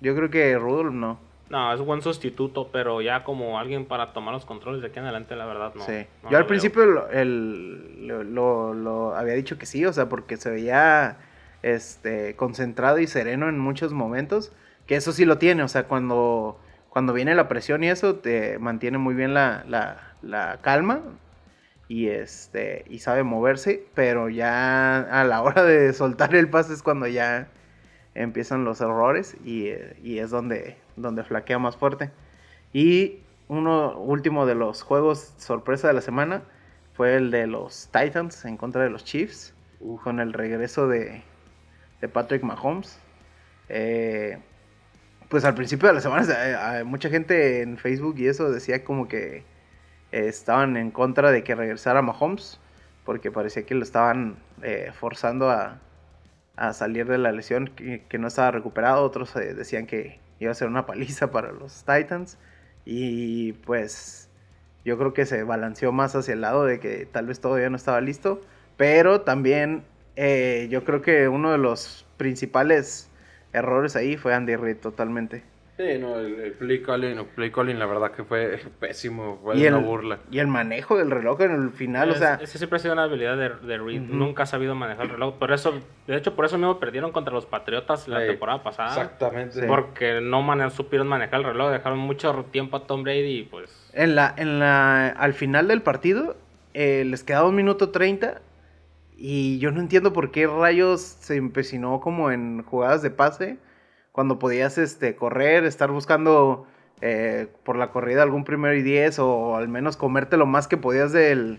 [0.00, 1.18] Yo creo que Rudolph no.
[1.50, 4.98] No, es un buen sustituto, pero ya como alguien para tomar los controles de aquí
[4.98, 5.84] en adelante, la verdad, no.
[5.84, 6.06] sí.
[6.22, 6.48] no yo al veo.
[6.48, 11.18] principio lo, el- lo, lo- lo había dicho que sí, o sea, porque se veía
[11.62, 14.52] este, concentrado y sereno en muchos momentos.
[14.86, 18.58] Que eso sí lo tiene, o sea, cuando, cuando viene la presión y eso, te
[18.58, 21.02] mantiene muy bien la, la- la calma
[21.88, 26.82] y, este, y sabe moverse, pero ya a la hora de soltar el pase es
[26.82, 27.48] cuando ya
[28.14, 32.10] empiezan los errores y, eh, y es donde, donde flaquea más fuerte.
[32.72, 36.42] Y uno último de los juegos sorpresa de la semana
[36.94, 39.54] fue el de los Titans en contra de los Chiefs,
[40.04, 41.22] con el regreso de,
[42.00, 42.98] de Patrick Mahomes.
[43.68, 44.38] Eh,
[45.28, 49.08] pues al principio de la semana eh, mucha gente en Facebook y eso decía como
[49.08, 49.44] que
[50.10, 52.60] estaban en contra de que regresara Mahomes,
[53.04, 55.78] porque parecía que lo estaban eh, forzando a,
[56.56, 59.02] a salir de la lesión, que, no estaba recuperado.
[59.04, 62.38] Otros eh, decían que iba a ser una paliza para los Titans.
[62.84, 64.28] Y pues
[64.84, 67.76] yo creo que se balanceó más hacia el lado de que tal vez todavía no
[67.76, 68.40] estaba listo.
[68.76, 69.84] Pero también
[70.16, 73.08] eh, yo creo que uno de los principales
[73.52, 75.51] errores ahí fue Andy Reid totalmente.
[75.76, 79.56] Sí, no, el, el play calling, el play calling, la verdad que fue pésimo, fue
[79.56, 80.18] Y una el, burla.
[80.30, 83.04] y el manejo del reloj en el final, o sea, esa siempre ha sido una
[83.04, 84.02] habilidad de, de Reed.
[84.02, 85.36] Nunca ha sabido manejar el reloj.
[85.38, 85.72] Por eso,
[86.06, 88.88] de hecho, por eso mismo perdieron contra los Patriotas la Sí, temporada pasada.
[88.90, 89.66] Exactamente.
[89.66, 91.70] Porque no mane- supieron manejar el reloj.
[91.72, 93.90] Dejaron mucho tiempo a Tom Brady y pues.
[93.94, 96.36] En la, en la, al final del partido,
[96.74, 98.42] eh, les quedaba un minuto 30
[99.16, 103.56] y yo no entiendo por qué rayos se empecinó como en jugadas de pase
[104.12, 106.66] cuando podías este, correr, estar buscando
[107.00, 110.76] eh, por la corrida algún primero y 10 o al menos comerte lo más que
[110.76, 111.58] podías del,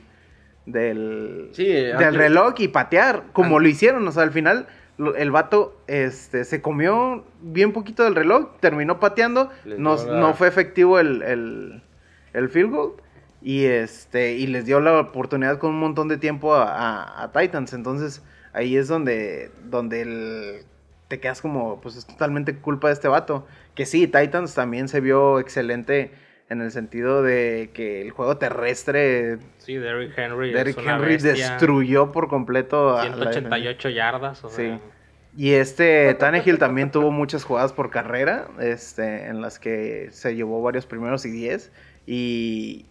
[0.66, 4.68] del, Sí, del reloj y patear, como An- lo hicieron, o sea, al final
[5.18, 10.48] el vato este, se comió bien poquito del reloj, terminó pateando, no, la- no fue
[10.48, 11.84] efectivo el, el,
[12.34, 12.92] el field goal
[13.42, 17.32] y, este, y les dio la oportunidad con un montón de tiempo a, a- a
[17.32, 20.60] Titans, entonces ahí es donde, donde el-
[21.08, 25.00] te quedas como, pues es totalmente culpa de este vato, que sí, Titans también se
[25.02, 26.12] vio excelente
[26.50, 30.52] en el sentido de que el juego terrestre Sí, Derrick Henry.
[30.52, 33.32] Derrick Henry destruyó por completo a la defensa.
[33.40, 34.44] 188 yardas.
[34.44, 34.56] O Sí.
[34.56, 34.80] sea,
[35.36, 40.62] Y este Tannehill también tuvo muchas jugadas por carrera, este, en las que se llevó
[40.62, 41.72] varios primeros y diez.
[42.06, 42.86] Y,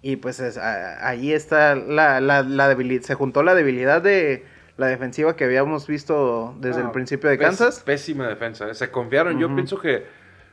[0.00, 4.44] y pues es- a- ahí está la, la, la debilidad, se juntó la debilidad de
[4.78, 7.82] la defensiva que habíamos visto desde No, el principio de Kansas.
[7.84, 8.70] Pésima defensa.
[8.70, 9.38] eh, Se confiaron.
[9.38, 9.56] Yo Ujú.
[9.56, 10.06] pienso que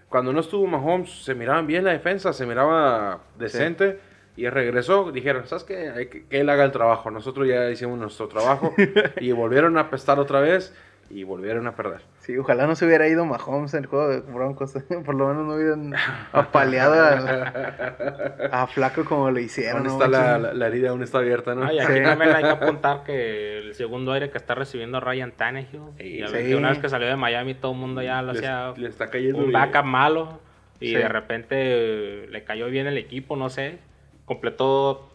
[0.10, 4.00] cuando no estuvo Mahomes, se miraban bien la defensa, se miraba decente.
[4.38, 6.10] Y regresó, dijeron, ¿sabes qué?
[6.12, 7.10] Que, que él haga el trabajo.
[7.10, 8.74] Nosotros ya hicimos nuestro trabajo.
[9.22, 10.76] y volvieron a pestar otra vez
[11.10, 12.02] y volvieron a perder.
[12.20, 14.74] Sí, ojalá no se hubiera ido Mahomes en el juego de Broncos.
[15.06, 15.94] Por lo menos no hubieran
[16.32, 19.88] apaleado a, a Flaco como lo hicieron.
[19.88, 21.66] Aún no está la, la- la herida, aún está abierta, ¿no?
[21.66, 22.02] No, y aquí Sí.
[22.04, 25.82] también hay que apuntar que el segundo aire que está recibiendo Ryan Tannehill.
[26.00, 26.34] Sí, ya sí.
[26.34, 28.90] que una vez que salió de Miami todo el mundo ya lo le, hacía le
[28.90, 29.54] está cayendo un bien.
[29.54, 30.40] backup malo.
[30.80, 30.96] Y Sí.
[30.96, 33.78] de repente eh, le cayó bien el equipo, no sé.
[34.26, 35.08] Completó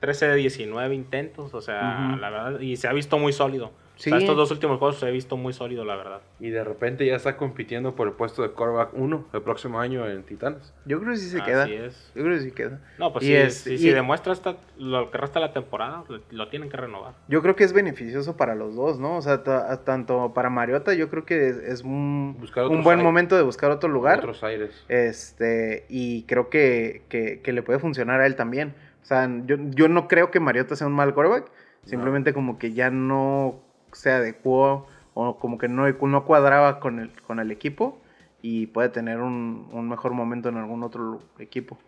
[0.00, 2.16] 13 de 19 intentos, o sea, Ujú.
[2.20, 3.72] la verdad, y se ha visto muy sólido.
[3.96, 4.10] Sí.
[4.10, 6.20] O sea, estos dos últimos juegos se ha visto muy sólido, la verdad.
[6.40, 10.04] Y de repente ya está compitiendo por el puesto de quarterback 1 el próximo año
[10.08, 10.74] en Titanes.
[10.84, 11.68] Yo creo que sí se Así queda.
[11.68, 12.10] es.
[12.14, 12.80] Yo creo que sí queda.
[12.98, 16.02] No, pues Y es- sí, y- si demuestra esta, lo que resta de la temporada,
[16.08, 17.14] lo, lo tienen que renovar.
[17.28, 19.16] Yo creo que es beneficioso para los dos, ¿no?
[19.16, 22.98] O sea, ta- tanto para Mariota, yo creo que es, es un, Buscar un buen
[22.98, 23.04] aires.
[23.04, 24.18] momento de buscar otro lugar.
[24.18, 24.84] Otros aires.
[24.88, 28.74] Este, y creo que, que, que le puede funcionar a él también.
[29.02, 31.50] O sea, yo, yo no creo que Mariota sea un mal quarterback.
[31.84, 33.60] Simplemente como que ya no
[33.94, 38.00] se adecuó o como que no, no cuadraba con el, con el equipo
[38.42, 41.78] y puede tener un, un mejor momento en algún otro equipo.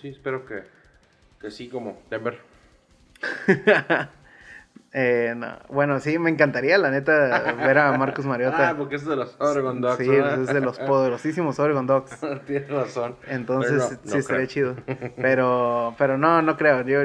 [0.00, 0.62] Sí, espero que,
[1.40, 2.40] que sí, como Denver.
[4.94, 8.68] Eh, no, Bueno, sí, me encantaría, la neta, ver a Marcus Mariota.
[8.70, 9.96] Ah, porque es de los Oregon Ducks.
[9.96, 12.18] Sí, es de los poderosísimos Oregon Ducks.
[12.46, 13.16] Tienes razón.
[13.26, 14.76] Entonces, no, sí estaría chido.
[15.16, 16.82] Pero, pero no, no creo.
[16.82, 17.00] Yo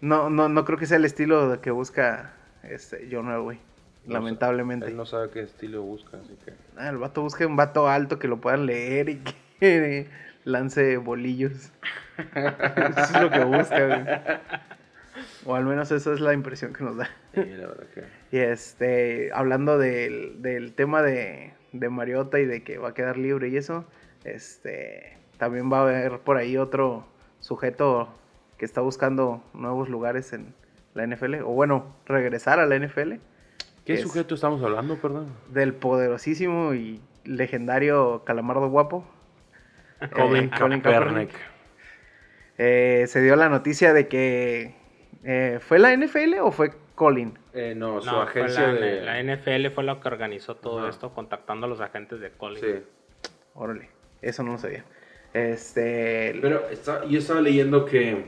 [0.00, 2.32] no, no, no creo que sea el estilo que busca
[2.70, 3.58] este John Elway.
[4.06, 4.86] No Lamentablemente.
[4.86, 6.52] sa- Él no sabe qué estilo busca, así que.
[6.76, 9.22] Ah, el vato busca un vato alto que lo puedan leer y
[9.60, 10.08] que
[10.44, 11.72] lance bolillos.
[12.34, 14.04] Eso es lo que busca, güey.
[15.46, 17.08] O al menos esa es la impresión que nos da.
[17.34, 18.04] Sí, la verdad que.
[18.36, 23.16] Y este, hablando del, del tema de, de Mariota y de que va a quedar
[23.16, 23.84] libre y eso,
[24.24, 27.06] este, también va a haber por ahí otro
[27.40, 28.08] sujeto
[28.58, 30.54] que está buscando nuevos lugares en
[30.94, 33.14] la NFL, o bueno, regresar a la NFL,
[33.84, 35.26] ¿Qué Es- sujeto estamos hablando, perdón?
[35.50, 39.04] del poderosísimo y legendario Calamardo Guapo.
[40.12, 41.30] Colin eh, Colin Kaepernick.
[42.58, 44.74] Eh, se dio la noticia de que
[45.24, 47.38] eh, ¿fue la NFL o fue Colin?
[47.52, 49.00] Eh, no, su No, agencia la, de.
[49.02, 50.88] la NFL fue la que organizó todo Ajá.
[50.90, 52.60] esto, contactando a los agentes de Collins.
[52.60, 52.82] Sí.
[53.54, 53.88] Órale,
[54.22, 54.84] eso no lo sabía.
[55.32, 58.24] Este, Pero está- yo estaba leyendo que,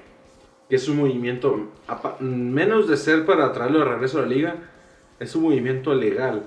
[0.69, 1.69] que es un movimiento,
[2.21, 4.55] menos de ser para traerlo de regreso a la liga,
[5.21, 6.43] es un movimiento legal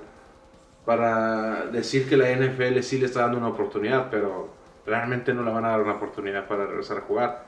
[0.84, 4.48] para decir que la NFL sí le está dando una oportunidad, pero
[4.86, 7.44] realmente no le van a dar una oportunidad para regresar a jugar.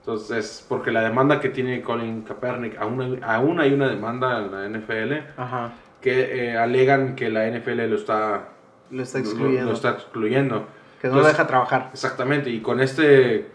[0.00, 4.50] Entonces, porque la demanda que tiene Colin Kaepernick, aún hay, aún hay una demanda en
[4.50, 8.48] la NFL Ajá, que eh, alegan que la NFL lo está,
[8.90, 9.66] lo está lo- excluyendo.
[9.70, 10.66] lo está excluyendo.
[11.00, 11.90] que no lo Entonces, deja trabajar.
[11.92, 13.46] Exactamente, y con este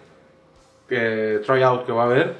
[0.89, 2.35] eh, tryout que va a haber,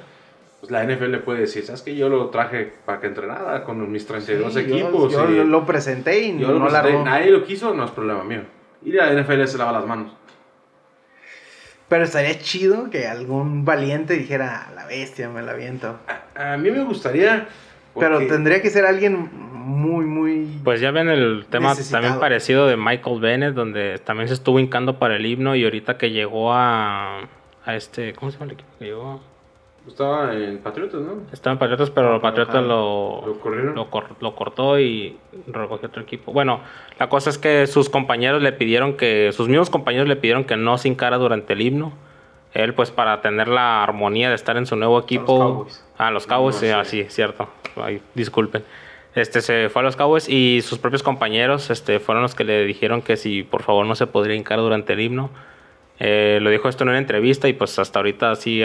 [0.60, 4.06] pues la NFL puede decir, ¿sabes que Yo lo traje para que entrenara con mis
[4.06, 5.12] 32 Sí, yo- equipos.
[5.12, 7.04] Yo, y lo- lo presenté y yo lo no presenté, armó.
[7.04, 8.42] nadie lo quiso, no es problema mío.
[8.84, 10.12] Y la NFL se lava las manos.
[11.88, 15.96] Pero estaría chido que algún valiente dijera, "A la bestia, me la aviento.
[16.36, 17.48] A mí me gustaría...
[17.98, 20.60] Pero tendría que ser alguien muy, muy...
[20.62, 22.02] Pues ya ven el tema Necesitado.
[22.02, 25.96] también parecido de Michael Bennett, donde también se estuvo hincando para el himno y ahorita
[25.98, 27.22] que llegó a,
[27.68, 29.20] a este, ¿cómo se llama el equipo que llegó?
[29.86, 31.22] Estaba en Patriotas, ¿no?
[31.32, 33.74] Estaba en Patriotas, pero los Patriotas lo, Lo corrieron.
[33.74, 36.32] lo, cor- lo cortó y recogió otro equipo.
[36.32, 36.60] Bueno,
[36.98, 40.56] la cosa es que sus compañeros le pidieron que, sus mismos compañeros le pidieron que
[40.56, 41.92] no se hincara durante el himno.
[42.52, 45.38] Él, pues, para tener la armonía de estar en su nuevo equipo.
[45.38, 45.84] Cowboys.
[45.96, 46.72] Ah, los Cowboys, No sí, sé.
[46.74, 47.48] ah, sí, cierto.
[47.76, 48.64] Ay, disculpen.
[49.14, 52.64] Este se fue a los Cowboys y sus propios compañeros este, fueron los que le
[52.64, 55.30] dijeron que si por favor no se podría hincar durante el himno.
[56.00, 58.62] Eh, lo dijo esto en una entrevista y pues hasta ahorita sí,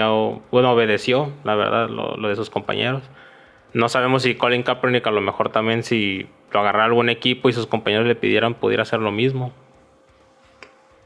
[0.51, 3.01] bueno, obedeció, la verdad, lo, lo de sus compañeros.
[3.73, 7.53] No sabemos si Colin Kaepernick a lo mejor también si lo agarrara algún equipo y
[7.53, 9.51] sus compañeros le pidieran pudiera hacer lo mismo.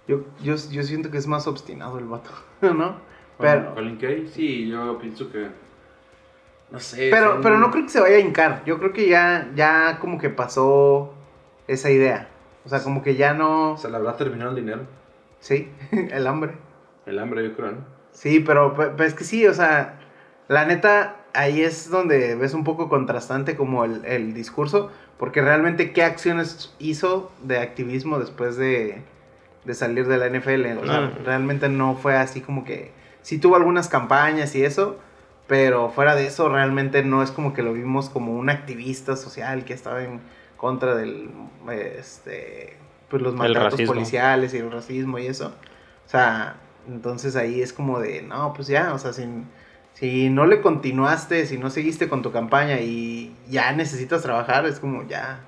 [0.07, 2.29] Yo, yo, yo siento que es más obstinado el vato,
[2.61, 2.95] ¿no?
[3.39, 5.47] Pero, Colin Kay, sí, yo pienso que...
[6.71, 7.09] No sé.
[7.11, 8.63] pero, son- pero no creo que se vaya a hincar.
[8.65, 11.13] Yo creo que ya, ya como que pasó
[11.67, 12.27] esa idea.
[12.65, 13.77] O sea, como que ya no...
[13.77, 14.81] Se le habrá terminado el dinero.
[15.47, 16.53] Sí, el hambre.
[17.05, 17.77] El hambre, yo creo, ¿no?
[18.11, 19.97] Sí, pero, pe- pero es que sí, o sea,
[20.49, 25.93] la neta, ahí es donde ves un poco contrastante como el, el discurso, porque realmente
[25.93, 29.01] qué acciones hizo de activismo después de,
[29.63, 30.65] de salir de la NFL.
[30.79, 31.11] O sea, No.
[31.23, 34.97] realmente no fue así como que, sí tuvo algunas campañas y eso,
[35.47, 39.63] pero fuera de eso realmente no es como que lo vimos como un activista social
[39.63, 40.19] que estaba en
[40.57, 41.29] contra del,
[41.71, 42.75] este,
[43.09, 45.53] pues los maltratos policiales y el racismo y eso.
[46.05, 46.55] O sea,
[46.87, 49.25] entonces ahí es como de, no, pues ya, o sea, si,
[49.93, 54.79] si no le continuaste, si no seguiste con tu campaña y ya necesitas trabajar, es
[54.79, 55.41] como ya.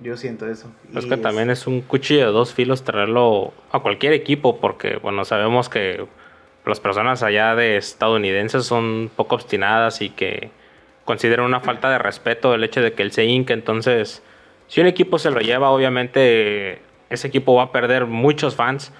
[0.00, 0.68] Yo siento eso.
[0.94, 5.24] Es que también es un cuchillo de dos filos traerlo a cualquier equipo, porque bueno,
[5.24, 6.04] sabemos que
[6.66, 10.50] las personas allá de estadounidenses son poco obstinadas y que
[11.04, 13.52] consideran una falta de respeto el hecho de que él se hinque.
[13.52, 14.22] Entonces,
[14.66, 18.92] si un equipo se lo lleva, obviamente ese equipo va a perder muchos fans,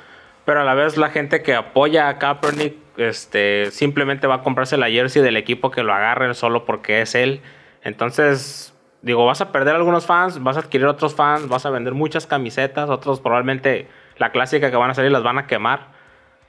[0.45, 4.77] pero a la vez la gente que apoya a Kaepernick este, simplemente va a comprarse
[4.77, 7.41] la jersey del equipo que lo agarre solo porque es él.
[7.83, 11.95] Entonces, digo, vas a perder algunos fans, vas a adquirir otros fans, vas a vender
[11.95, 15.89] muchas camisetas, otros probablemente la clásica que van a salir las van a quemar.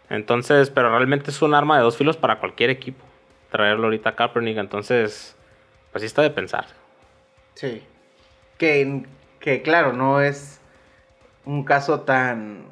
[0.10, 3.04] Entonces, pero realmente es un arma de dos filos para cualquier equipo.
[3.50, 5.36] Traerlo ahorita a Kaepernick, entonces,
[5.92, 6.66] pues sí está de pensar.
[7.56, 7.82] Sí.
[8.58, 9.04] Que,
[9.40, 10.62] que claro, no es
[11.46, 12.66] un caso tan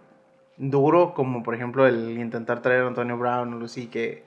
[0.57, 4.23] duro como por ejemplo el intentar traer a Antonio Brown o Lucy que,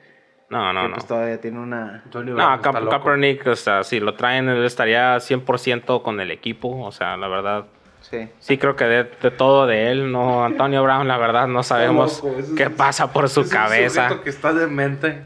[0.50, 0.94] No, no, que, no.
[0.94, 2.02] pues todavía tiene una...
[2.04, 2.90] Antonio No, Ka- loco.
[2.90, 6.84] Kaepernick, o sea, si lo traen, él estaría 100% con el equipo.
[6.84, 7.64] O sea, la verdad,
[8.02, 8.28] Sí.
[8.38, 12.22] sí creo que de, de todo de él, no, Antonio Brown, la verdad, no sabemos
[12.22, 14.20] loco, ese es- qué pasa por su Es cabeza.
[14.22, 15.24] que está demente.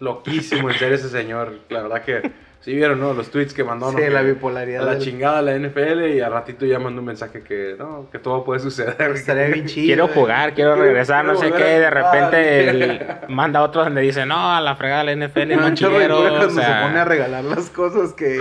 [0.00, 1.58] Loquísimo en serio ese señor.
[1.68, 2.32] La verdad que
[2.64, 3.12] sí vieron, ¿no?
[3.12, 3.92] Los tweets que mandó.
[3.92, 3.98] ¿no?
[3.98, 7.00] Sí, Que la bipolaridad A la del- chingada la NFL y al ratito ya mandó
[7.00, 8.96] un mensaje que no, que todo puede suceder.
[9.14, 9.86] Estaría bien chido.
[9.86, 10.10] Quiero eh.
[10.14, 11.68] jugar, quiero Quiero- regresar, no quiero sé qué.
[11.74, 15.56] a De repente él manda otro donde dice, no, a la fregada de la NFL,
[15.56, 16.16] no quiero.
[16.18, 18.40] cura o sea, se pone a regalar las cosas que,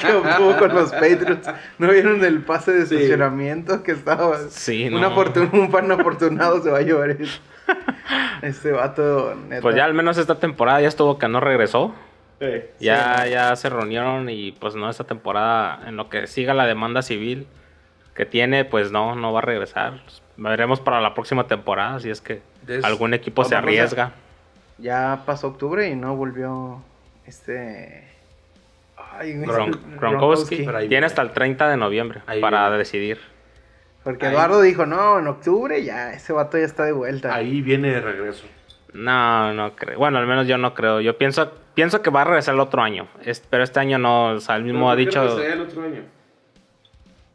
[0.00, 1.48] que obtuvo con los Patriots.
[1.78, 2.96] ¿No vieron el pase de Sí.
[2.96, 4.36] estacionamiento que estaba?
[4.50, 5.10] Sí, un, no.
[5.14, 7.40] afortun- un fan afortunado se va a llevar eso.
[8.42, 9.62] Este vato, neta.
[9.62, 11.94] Pues ya al menos esta temporada ya estuvo que no regresó.
[12.40, 12.46] Sí.
[12.80, 17.02] Ya, ya se reunieron y pues no, esta temporada, en lo que siga la demanda
[17.02, 17.46] civil
[18.14, 20.00] que tiene, pues no, no va a regresar.
[20.36, 24.12] Veremos para la próxima temporada si es que Des- algún equipo se arriesga.
[24.78, 26.82] Ya pasó octubre y no volvió
[27.26, 28.08] este...
[28.96, 29.32] Ay,
[30.00, 32.78] Gronkowski Pero ahí tiene hasta el 30 de noviembre Ahí para viene.
[32.78, 33.20] decidir.
[34.02, 37.34] Porque Ahí- Eduardo dijo, no, en octubre ya, ese vato ya está de vuelta.
[37.34, 38.44] Ahí viene de regreso.
[38.92, 39.98] No, no creo.
[39.98, 41.00] Bueno, al menos yo no creo.
[41.00, 43.06] Yo pienso, pienso que va a regresar el otro año.
[43.24, 44.28] Es- pero este año no.
[44.34, 45.42] O sea, él mismo ha ¿Pero por qué dicho.
[45.52, 46.02] el otro año?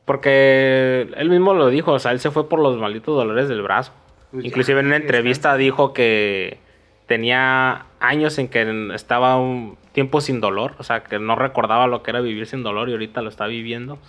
[0.05, 1.93] Porque él mismo lo dijo.
[1.93, 3.91] O sea, él se fue por los malditos dolores del brazo.
[4.31, 6.59] Pues ya, Inclusive en una entrevista dijo que
[7.05, 10.73] tenía años en que estaba un tiempo sin dolor.
[10.79, 13.45] O sea, que no recordaba lo que era vivir sin dolor y ahorita lo está
[13.47, 13.99] viviendo.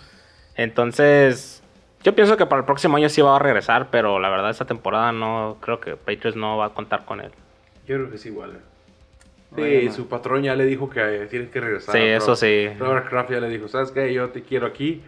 [0.55, 1.63] Entonces,
[2.03, 4.65] yo pienso que para el próximo año sí va a regresar, pero la verdad esta
[4.65, 7.31] temporada no creo que Patriots no va a contar con él.
[7.87, 8.51] Yo creo que es igual.
[8.51, 8.59] ¿eh?
[9.55, 11.93] Sí, su patrón ya le dijo que eh, tiene que regresar.
[11.93, 12.69] Sí, eso sí.
[12.79, 14.13] Robert Kraft ya le dijo, ¿sabes qué?
[14.13, 15.01] Yo te quiero aquí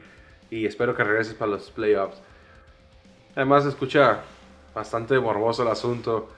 [0.49, 2.21] y espero que regreses para los playoffs.
[3.36, 4.21] Además, escucha
[4.75, 6.29] bastante morboso el asunto.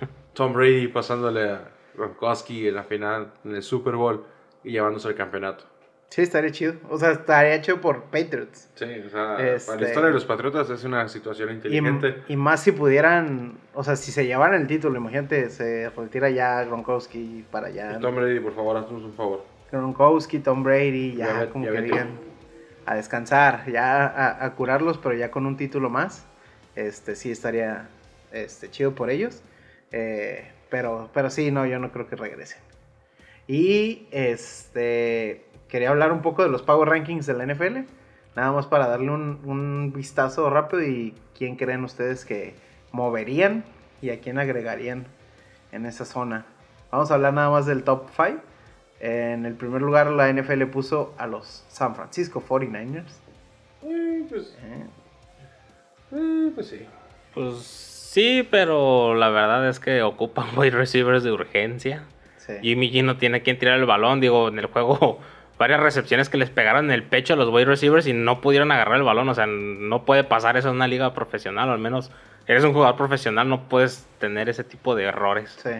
[0.34, 4.24] Tom Brady pasándole a Gronkowski en la final, en el Super Bowl
[4.62, 5.64] y llevándose el campeonato.
[6.10, 6.74] Sí, estaría chido.
[6.90, 8.68] O sea, estaría chido por Patriots.
[8.76, 12.22] Sí, o sea, Este- para la historia de los Patriotas es una situación inteligente.
[12.28, 16.62] y más si pudieran, o sea, si se llevaran el título, imagínate, se retira ya
[16.64, 17.96] Gronkowski para allá.
[17.98, 19.44] Y Tom Brady, por favor, haznos un favor.
[19.72, 22.10] Gronkowski, Tom Brady, ya, como ya que digan
[22.86, 26.24] a descansar, ya a, a curarlos, pero ya con un título más.
[26.76, 27.88] Este sí estaría
[28.30, 29.42] este, chido por ellos.
[29.90, 32.58] Eh, pero, pero sí, no, yo no creo que regresen.
[33.46, 35.43] Y este
[35.74, 37.78] quería hablar un poco de los Power Rankings de la NFL.
[38.36, 42.54] Nada más para darle un, un vistazo rápido y quién creen ustedes que
[42.92, 43.64] moverían
[44.00, 45.04] y a quién agregarían
[45.72, 46.46] en esa zona.
[46.92, 48.40] Vamos a hablar nada más del top 5.
[49.00, 53.02] En el primer lugar la NFL puso a los San Francisco 49ers.
[53.82, 54.86] Eh, pues, ¿eh?
[56.12, 56.86] eh, pues sí.
[57.34, 62.04] Pues sí, pero la verdad es que ocupan wide receivers de urgencia.
[62.36, 62.52] Sí.
[62.62, 64.20] Jimmy G no tiene quien tirar el balón.
[64.20, 65.18] Digo, en el juego,
[65.58, 68.72] varias recepciones que les pegaron en el pecho a los wide receivers y no pudieron
[68.72, 69.28] agarrar el balón.
[69.28, 71.70] O sea, no puede pasar eso en una liga profesional.
[71.70, 72.10] Al menos
[72.46, 75.56] eres un jugador profesional, no puedes tener ese tipo de errores.
[75.62, 75.70] Sí.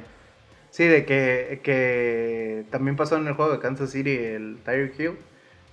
[0.74, 5.18] Sí, de que, que también pasó en el juego de Kansas City el Tyreek Hill.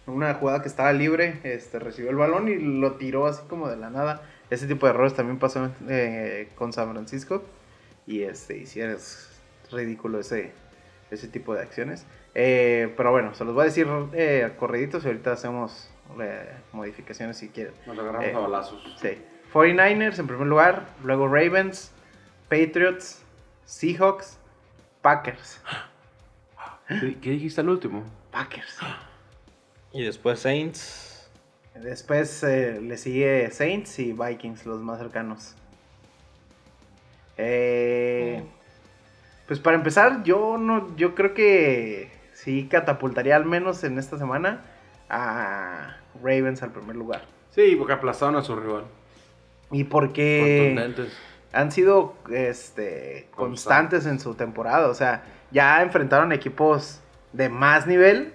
[0.05, 3.77] Una jugada que estaba libre, este, recibió el balón y lo tiró así como de
[3.77, 4.21] la nada.
[4.51, 7.43] Ese tipo de errores también pasó eh, con San Francisco.
[8.05, 10.51] Y este, es ridículo ese,
[11.09, 12.05] ese tipo de acciones.
[12.33, 15.89] Eh, pero bueno, se los voy a decir eh, corriditos y ahorita hacemos
[16.19, 17.73] eh, modificaciones si quieren.
[17.85, 18.97] Nos agarramos Eh, a balazos.
[19.01, 19.17] Sí.
[19.53, 21.91] 49ers en primer lugar, luego Ravens,
[22.49, 23.21] Patriots,
[23.65, 24.37] Seahawks,
[25.01, 25.61] Packers.
[26.87, 28.03] ¿Qué, qué dijiste al último?
[28.31, 28.77] Packers.
[29.91, 31.29] Y después Saints.
[31.75, 35.55] Después eh, le sigue Saints y Vikings, los más cercanos.
[37.37, 38.43] Eh,
[39.47, 42.09] pues para empezar, yo no, yo creo que
[42.43, 44.61] sí catapultaría al menos en esta semana
[45.09, 47.23] a Ravens al primer lugar.
[47.51, 48.85] Sí, porque aplastaron a su rival.
[49.71, 51.17] Y porque Contundentes.
[51.53, 54.87] han sido este, constantes en su temporada.
[54.87, 57.01] O sea, ya enfrentaron equipos
[57.33, 58.33] de más nivel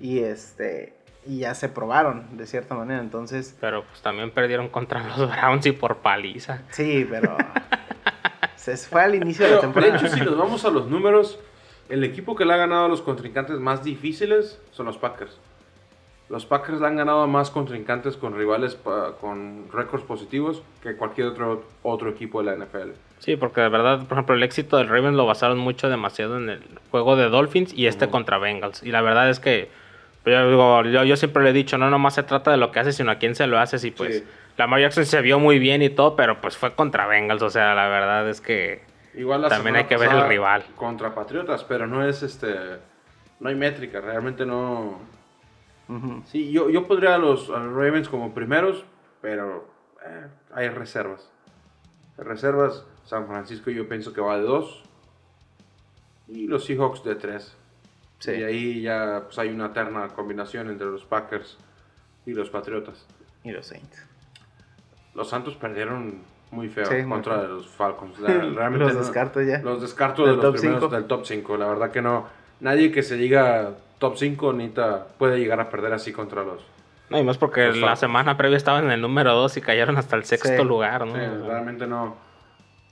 [0.00, 0.92] y este
[1.26, 3.00] y ya se probaron de cierta manera.
[3.00, 6.62] Entonces, Pero pues también perdieron contra los Browns y por paliza.
[6.70, 7.36] sí, pero
[8.56, 10.06] Se fue al inicio de la Pero, de temporada.
[10.06, 11.38] hecho, si nos vamos a los números,
[11.88, 15.38] el equipo que le ha ganado a los contrincantes más difíciles son los Packers.
[16.30, 20.96] Los Packers le han ganado a más contrincantes con rivales pa- con récords positivos que
[20.96, 22.92] cualquier otro, otro equipo de la NFL.
[23.18, 26.48] Sí, porque de verdad, por ejemplo, el éxito del Ravens lo basaron mucho demasiado en
[26.48, 28.82] el juego de Dolphins y este contra Bengals.
[28.82, 29.68] Y la verdad es que
[30.22, 32.72] pues, yo, digo, yo, yo siempre le he dicho, no nomás se trata de lo
[32.72, 33.84] que haces, sino a quién se lo haces.
[33.84, 34.24] Y pues Sí.
[34.56, 37.42] Lamar Jackson se vio muy bien y todo, pero pues fue contra Bengals.
[37.42, 38.82] O sea, la verdad es que
[39.16, 40.64] Igual la También hay que ver el rival.
[40.76, 42.54] Contra Patriotas, pero no es este.
[43.40, 44.98] No hay métrica, realmente no.
[46.26, 48.84] Sí, yo, yo pondría a los, a los Ravens como primeros,
[49.20, 49.68] pero
[50.04, 51.30] eh, hay reservas.
[52.16, 54.82] Reservas, San Francisco yo pienso que va de dos.
[56.26, 57.54] Y los Seahawks de tres.
[58.18, 58.32] Sí.
[58.32, 61.58] Y ahí ya pues, hay una eterna combinación entre los Packers
[62.24, 63.06] y los Patriotas.
[63.42, 64.06] Y los Saints.
[65.14, 66.22] Los Santos perdieron
[66.54, 68.18] muy feo Sí, contra los Falcons.
[68.20, 69.58] La- realmente Los no- descarto ya.
[69.58, 70.94] Los descarto Del de top los primeros cinco.
[70.96, 71.56] del top 5.
[71.56, 72.26] La verdad que no.
[72.60, 76.60] Nadie que se diga top 5 necesita, puede llegar a perder así contra los.
[77.10, 78.00] no, y más porque Los la Falcons.
[78.00, 80.64] semana previa estaban en el número 2 y cayeron hasta el sexto Sí.
[80.64, 81.14] lugar, ¿no?
[81.14, 82.16] Sí, realmente no.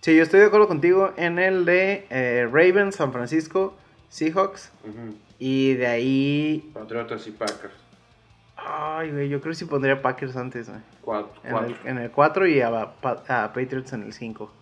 [0.00, 3.74] Sí, yo estoy de acuerdo contigo en el de eh, Ravens, San Francisco,
[4.08, 4.72] Seahawks.
[5.38, 6.70] Y de ahí.
[6.74, 7.72] Patriotas y Packers.
[8.64, 10.80] Ay, güey, yo creo que sí pondría Packers antes, güey.
[11.02, 11.32] Cuatro.
[11.44, 11.74] En cuatro.
[11.84, 14.52] el, en el 4 y a, Pa- a Patriots en el 5.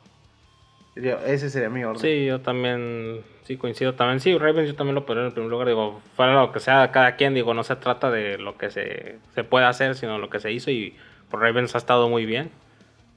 [0.96, 2.00] Yo- Ese sería mi orden.
[2.00, 4.20] Sí, yo también, sí coincido también.
[4.20, 5.68] Sí, Ravens yo también lo pondría en el primer lugar.
[5.68, 9.18] Digo, fuera lo que sea cada quien, digo, no se trata de lo que se,
[9.34, 10.70] se puede hacer, sino lo que se hizo.
[10.70, 10.96] Y
[11.30, 12.50] por Ravens ha estado muy bien.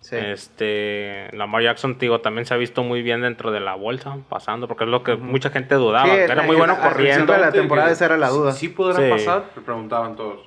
[0.01, 0.17] Sí.
[0.17, 4.67] Este, Lamar Jackson, digo, también se ha visto muy bien dentro de la bolsa, pasando,
[4.67, 6.05] porque es lo que mucha gente dudaba.
[6.05, 7.37] Sí, que era la- muy bueno principio corriendo.
[7.37, 8.51] la temporada esa era la duda.
[8.51, 9.09] ¿Sí podrá Sí.
[9.09, 9.45] pasar?
[9.55, 10.39] Me preguntaban todos.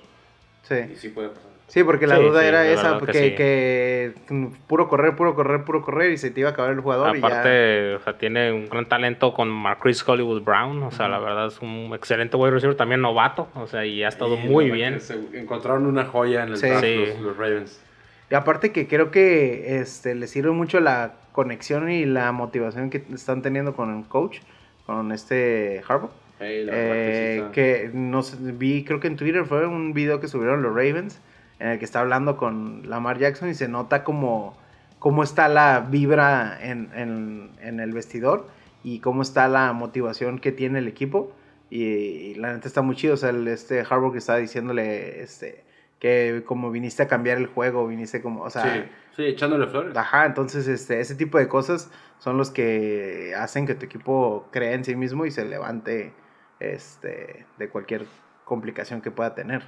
[0.71, 0.97] Y Sí.
[0.97, 1.47] sí puede pasar.
[1.69, 3.35] Sí, porque la Sí, duda sí, era esa, verdad que que, sí.
[3.35, 6.81] que, mm, puro correr, puro correr, puro correr y se te iba a acabar el
[6.81, 7.17] jugador.
[7.17, 10.81] y ya- Aparte, o sea, tiene un gran talento con Marquise Hollywood Brown.
[10.85, 13.49] O sea, la verdad es un excelente wide receiver, también novato.
[13.57, 15.01] O sea, y ha estado Y muy bien.
[15.01, 16.69] se encontraron una joya en el Sí.
[16.69, 16.97] draft Sí.
[16.97, 17.83] los, los Ravens.
[18.31, 23.03] Y aparte que creo que este le sirve mucho la conexión y la motivación que
[23.13, 24.39] están teniendo con el coach,
[24.87, 26.11] con este Harbaugh.
[26.41, 29.67] Ey, la verdad que sí Eh, que no sé, vi, creo que en Twitter fue
[29.67, 31.21] un video que subieron los Ravens,
[31.59, 34.57] en el que está hablando con Lamar Jackson y se nota como
[34.99, 38.49] cómo está la vibra en, en- en el vestidor
[38.85, 41.33] y cómo está la motivación que tiene el equipo.
[41.71, 43.15] Y, y la neta está muy chido.
[43.15, 45.65] O sea, el, este Harbaugh que está diciéndole este,
[45.99, 48.83] que como viniste a cambiar el juego, viniste como, o sea, sí,
[49.17, 49.97] sí, echándole flores.
[49.97, 54.73] Ajá, entonces este, ese tipo de cosas son los que hacen que tu equipo crea
[54.75, 56.13] en sí mismo y se levante
[56.61, 58.07] este, de cualquier
[58.45, 59.63] complicación que pueda tener.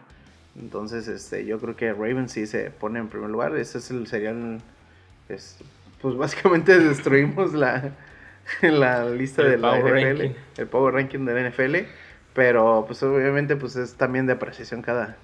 [0.59, 3.57] Entonces, este, yo creo que Ravens sí se pone en primer lugar.
[3.57, 4.61] Ese es el, sería el-
[5.28, 5.59] es-
[6.01, 7.91] pues básicamente destruimos la,
[8.62, 10.34] la lista El de la NFL, ranking.
[10.57, 11.76] el power ranking de la NFL.
[12.34, 15.16] Pero pues obviamente pues es también de apreciación cada,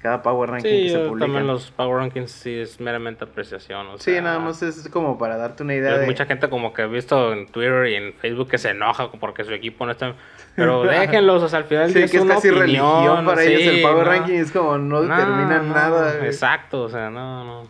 [0.00, 1.24] cada power ranking Sí, que se publica.
[1.26, 3.86] también los Power Rankings sí es meramente apreciación.
[3.88, 6.06] o Sí, sea, nada más es como para darte una idea de...
[6.06, 9.44] mucha gente como que he visto en Twitter y en Facebook que se enoja porque
[9.44, 10.14] su equipo no está...
[10.54, 13.76] Pero déjenlos, o sea, al final Sí, que es una casi religión para ellos el
[13.76, 14.12] sí, Power no.
[14.12, 16.24] Ranking es como no No, determina no, nada.
[16.26, 17.68] Exacto, o sea, no, no.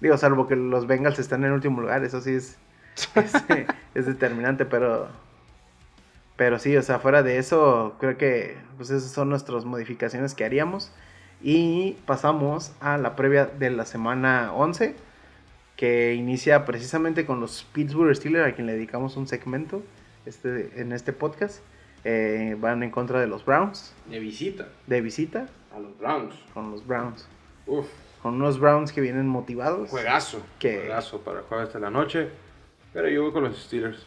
[0.00, 2.58] Digo, salvo que los Bengals están en último lugar, eso sí es,
[3.14, 3.32] es,
[3.94, 5.08] es determinante, pero
[6.36, 10.44] pero sí, o sea, fuera de eso, creo que pues esas son nuestras modificaciones que
[10.44, 10.92] haríamos.
[11.48, 14.96] Y pasamos a la previa de la semana 11,
[15.76, 19.80] que inicia precisamente con los Pittsburgh Steelers, a quien le dedicamos un segmento
[20.24, 21.62] este, en este podcast.
[22.02, 26.34] Eh, van en contra de los Browns, De visita de visita, a los Browns.
[26.52, 27.28] con los Browns.
[27.66, 27.86] Uf,
[28.22, 29.88] Con unos Browns que vienen motivados.
[29.88, 30.40] juegazo.
[30.58, 32.28] Que- Juegazo para jueves de la noche.
[32.92, 34.04] Pero yo voy con los Steelers.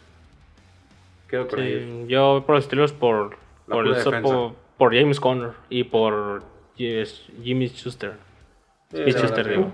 [1.29, 1.83] Quedo con ellos.
[1.83, 6.43] Sí, yo voy por los Steelers por, por, por, por James Conner y por
[7.43, 8.13] Jimmy Schuster.
[8.91, 9.67] Sí, Schuster, verdad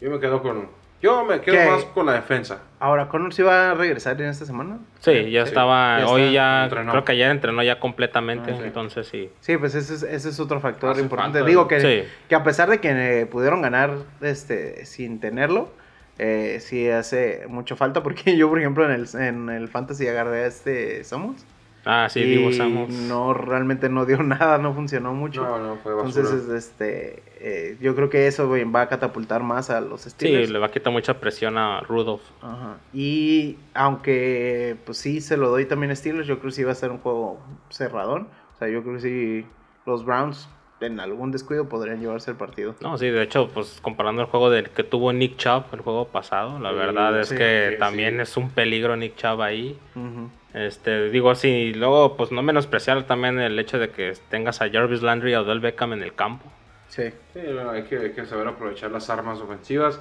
[0.00, 0.68] Yo me quedo con.
[1.00, 1.66] Yo me quedo ¿Qué?
[1.66, 2.60] más con la defensa.
[2.80, 4.78] Ahora, ¿Connor sí va a regresar en esta semana?
[4.98, 6.90] Sí, ya Sí, estaba, ya hoy ya, entrenó.
[6.90, 8.62] creo que ayer entrenó ya completamente, Ah, sí.
[8.64, 9.30] entonces sí.
[9.40, 11.38] Sí, pues ese es, ese es otro factor Hace importante.
[11.38, 12.08] falta, Digo que, Sí.
[12.28, 15.70] que a pesar de que eh, pudieron ganar este, sin tenerlo,
[16.18, 18.02] eh, sí hace mucho falta.
[18.02, 21.44] Porque yo, por ejemplo, en el, en el Fantasy agarré a este Samus.
[21.90, 22.92] Ah, sí, y Divo Samuels.
[23.08, 25.42] no, realmente no dio nada, no funcionó mucho.
[25.42, 26.20] No, no, fue basura.
[26.20, 30.02] Entonces, es- este, eh, yo creo que eso güey, va a catapultar más a los
[30.02, 30.50] Sí, Steelers.
[30.50, 32.20] le va a quitar mucha presión a Rudolph.
[32.42, 32.76] Ajá.
[32.92, 33.56] Y
[34.02, 36.74] aunque pues sí se lo doy también a Steelers, yo creo que sí va a
[36.74, 38.28] ser un juego cerradón.
[38.54, 39.46] O sea, yo creo que sí
[39.86, 40.48] los Browns
[40.80, 42.74] en algún descuido podrían llevarse el partido.
[42.80, 46.06] No, sí, de hecho, pues comparando el juego del que tuvo Nick Chubb el juego
[46.08, 48.20] pasado, la Sí, verdad es sí, que sí, también sí.
[48.22, 49.78] es un peligro Nick Chubb ahí.
[49.96, 50.28] Ujú.
[50.54, 55.02] Este, digo así, luego pues no menospreciar también el hecho de que tengas a Jarvis
[55.02, 56.50] Landry y a Odell Beckham en el campo.
[56.88, 57.10] Sí.
[57.34, 60.00] Sí, bueno, hay, que, hay que saber aprovechar las armas ofensivas.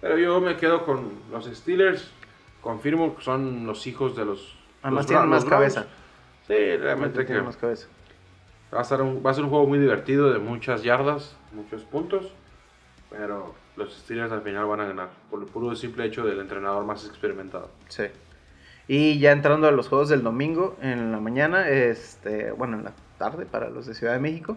[0.00, 2.10] Pero yo me quedo con los Steelers.
[2.60, 4.56] Confirmo que son los hijos de los.
[4.82, 5.86] Además los tienen más cabeza.
[6.46, 7.88] Sí, realmente que Tienen más cabeza.
[8.74, 11.82] va a, ser un, va a ser un juego muy divertido de muchas yardas, muchos
[11.82, 12.32] puntos.
[13.10, 15.08] Pero los Steelers al final van a ganar.
[15.30, 17.70] Por el puro y simple hecho del entrenador más experimentado.
[17.88, 18.04] Sí.
[18.88, 22.92] Y ya entrando a los juegos del domingo en la mañana, este, bueno, en la
[23.18, 24.56] tarde para los de Ciudad de México.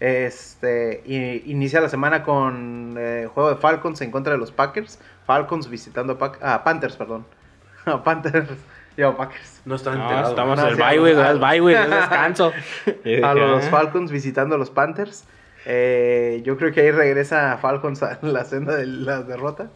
[0.00, 1.02] Este,
[1.46, 4.98] inicia la semana con eh, juego de Falcons en contra de los Packers.
[5.26, 7.24] Falcons visitando a, Pac- a Panthers, perdón.
[7.86, 8.48] A Panthers.
[8.96, 9.62] Yo, Packers.
[9.64, 10.30] No están No, enterados.
[10.30, 12.52] estamos No, en el bye week, es descanso.
[13.24, 13.70] A los "Ah".
[13.70, 15.24] Falcons visitando a los Panthers.
[15.64, 19.70] Eh, yo creo que ahí regresa Falcons a la senda de la derrota.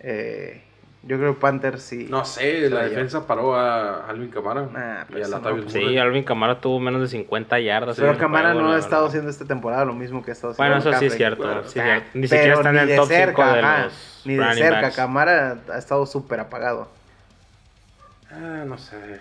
[0.00, 0.62] Eh,
[1.02, 2.06] yo creo que Panthers sí.
[2.10, 5.96] No sé, la defensa paró a Alvin Kamara Ah, y a no, Sí.
[5.98, 7.96] Alvin Camara tuvo menos de 50 yardas.
[7.96, 10.90] Pero Camara no ha estado haciendo esta temporada lo mismo que ha estado haciendo Bueno,
[10.90, 11.44] eso sí es cierto.
[11.44, 12.02] Bueno, sí Ah.
[12.14, 14.80] Ni siquiera está en el de top cerca, 5 de ajá, los Ni de cerca,
[14.82, 14.96] backs.
[14.96, 16.88] Camara ha estado súper apagado.
[18.30, 19.20] Ah, no sé.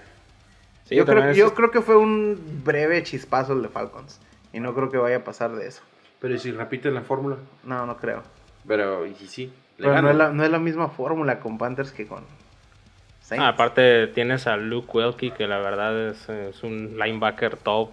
[0.86, 4.20] Sí, yo, creo, es- yo creo que fue un breve chispazo el de Falcons.
[4.54, 5.82] Y no creo que vaya a pasar de eso.
[6.20, 7.38] Pero ¿y si repiten la fórmula?
[7.64, 8.24] No, no creo.
[8.68, 11.58] Pero, y si sí, le Pero no es, la, no es la misma fórmula con
[11.58, 12.24] Panthers que con
[13.22, 13.44] Saints.
[13.44, 17.90] Ah, aparte tienes a Luke Welke, que la verdad es, es un linebacker top.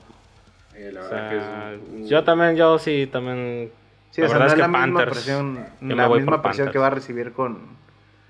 [0.75, 1.43] Eh, la O verdad sea, que es
[1.81, 3.71] un- un- Yo también, yo sí, también...
[4.11, 6.09] sí, la o sea, verdad no es que la misma Panthers, presión, yo me la
[6.09, 7.59] misma presión que va a recibir con,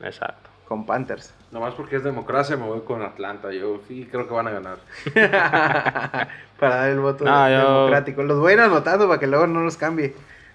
[0.02, 0.48] Exacto.
[0.66, 1.34] con Panthers.
[1.50, 3.52] Nomás porque es democracia me voy con Atlanta.
[3.52, 4.78] Yo sí creo que van a ganar.
[6.58, 8.22] para dar el voto No, yo- democrático.
[8.22, 10.14] Los voy a ir anotando para que luego no los cambie.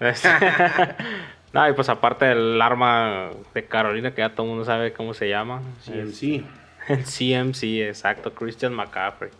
[1.52, 5.14] no, y pues aparte el arma de Carolina, que ya todo el mundo sabe cómo
[5.14, 5.62] se llama.
[5.82, 6.44] Sí.
[6.88, 9.30] el CMC, exacto, Christian McCaffrey.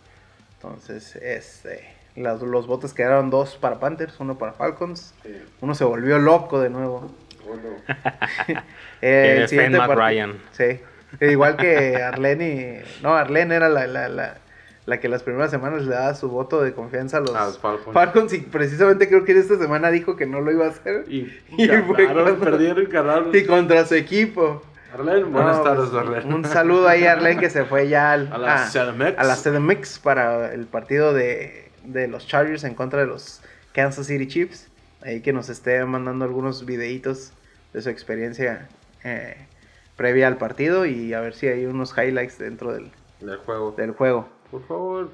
[0.55, 5.13] Entonces, este, las- los votos quedaron dos para Panthers, uno para Falcons.
[5.61, 7.11] Uno se volvió loco de nuevo.
[7.47, 7.63] Bueno,
[9.01, 10.37] Eh, Fane parti- McRyan.
[10.51, 10.79] Sí.
[11.21, 13.01] Igual que Arlene y...
[13.01, 14.37] No, Arlene era la, la, la,
[14.89, 17.57] la que las primeras semanas le daba su voto de confianza a los, A los
[17.59, 18.33] Falcons.
[18.33, 21.05] y precisamente creo que esta semana dijo que no lo iba a hacer.
[21.07, 23.29] y, Y fue ganaron, cuando- perdieron y ganaron.
[23.35, 24.63] Y contra su equipo.
[24.93, 26.33] Arlen, buenas tardes, pues, Arlen.
[26.33, 29.19] Un saludo ahí a Arlen que se fue ya al- A la CDMX.
[29.19, 33.41] a la CDMX para el partido de, de los Chargers en contra de los
[33.73, 34.67] Kansas City Chiefs.
[35.03, 37.31] Ahí que nos esté mandando algunos videitos
[37.73, 38.67] de su experiencia
[39.03, 39.37] eh,
[39.95, 42.89] previa al partido y a ver si hay unos highlights dentro del,
[43.21, 43.73] Del juego.
[43.77, 44.27] del juego.
[44.51, 45.11] Por favor.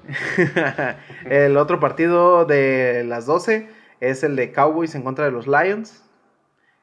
[1.29, 3.67] el otro partido de las 12
[3.99, 6.03] es el de Cowboys en contra de los Lions.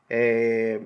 [0.08, 0.80] Eh,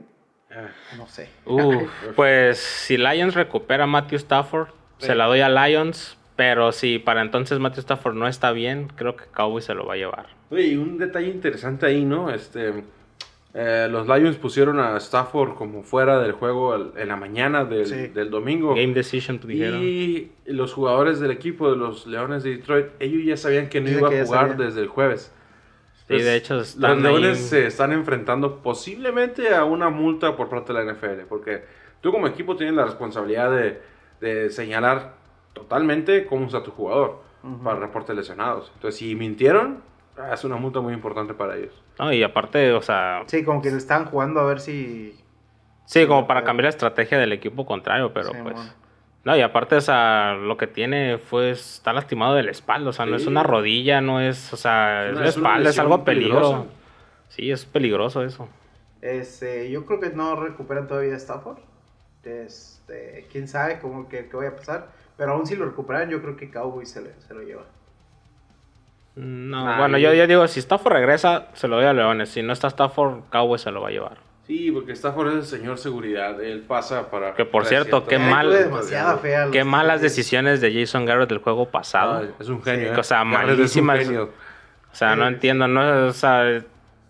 [0.97, 1.29] no sé.
[1.45, 6.17] Uh, pues si Lions recupera a Matthew Stafford, se la doy a Lions.
[6.37, 9.95] Pero si para entonces Matthew Stafford no está bien, creo que Cowboys se lo va
[9.95, 10.27] a llevar.
[10.51, 12.31] Oye, y un detalle interesante ahí, ¿no?
[12.31, 12.85] Este,
[13.59, 17.87] eh, los Lions pusieron a Stafford como fuera del juego el- en la mañana del,
[17.87, 18.07] Sí.
[18.09, 18.75] del domingo.
[18.75, 19.81] Game decision, dijeron.
[19.83, 23.87] Y los jugadores del equipo de los Leones de Detroit, ellos ya sabían que no
[23.87, 25.33] Dice iba que a jugar desde el jueves.
[26.07, 30.49] Sí, de hecho, están los Leones ahí- se están enfrentando posiblemente a una multa por
[30.51, 31.65] parte de la NFL, porque
[32.03, 33.81] tú como equipo tienes la responsabilidad de,
[34.21, 35.15] de señalar
[35.55, 37.25] totalmente cómo está tu jugador
[37.65, 38.71] para reportes lesionados.
[38.75, 39.79] Entonces, si mintieron,
[40.33, 41.73] es una multa muy importante para ellos.
[41.99, 45.19] No, y aparte, o sea, Sí, como que le están jugando a ver si...
[45.85, 48.55] sí, como para cambiar la estrategia del equipo contrario, pero Sí, pues.
[48.55, 48.71] bueno.
[49.25, 52.93] No, y aparte, o sea, lo que tiene fue, está lastimado de la espalda, o
[52.93, 55.79] sea, no es una rodilla, no es, o sea, Es una- la es espalda, es
[55.81, 56.39] algo peligro.
[56.41, 56.65] peligrosa.
[57.29, 58.49] Sí, es peligroso eso.
[59.03, 61.59] Este, yo creo que no recuperan todavía a Stafford.
[62.23, 64.89] Este, quién sabe cómo que, que vaya a pasar.
[65.17, 67.65] Pero aún si lo recuperan, yo creo que Cowboys se, le- se lo lleva.
[69.17, 72.29] No, Nah, bueno, yo- yo, digo, si Stafford regresa, se lo doy a Leones.
[72.29, 74.19] Si no está Stafford, Cowboys se lo va a llevar.
[74.47, 76.41] Sí, porque Stafford es el señor seguridad.
[76.41, 77.35] Él pasa para.
[77.35, 78.91] Que, por cierto, qué mal- los
[79.51, 82.23] Qué malas decisiones de Jason Garrett del juego pasado.
[82.23, 82.91] Ah, es un genio.
[82.91, 83.01] Sí, ¿eh?
[83.01, 83.99] o sea, Garrett es un malísimas.
[83.99, 84.23] genio.
[84.93, 86.63] O sea, no entiendo, no, o sea,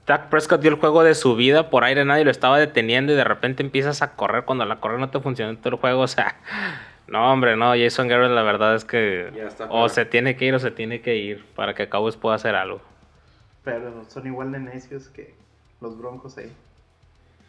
[0.07, 3.17] Dak Prescott dio el juego de su vida por aire, nadie lo estaba deteniendo y
[3.17, 6.01] de repente empiezas a correr cuando la correr no te funcionó en todo el juego,
[6.03, 6.37] o sea,
[7.09, 9.31] no, hombre, no, Jason Garrett la verdad es que
[9.69, 12.55] o se tiene que ir o se tiene que ir para que Cowboys pueda hacer
[12.55, 12.81] algo.
[13.65, 15.35] Pero son igual de necios que
[15.81, 16.53] los Broncos ahí.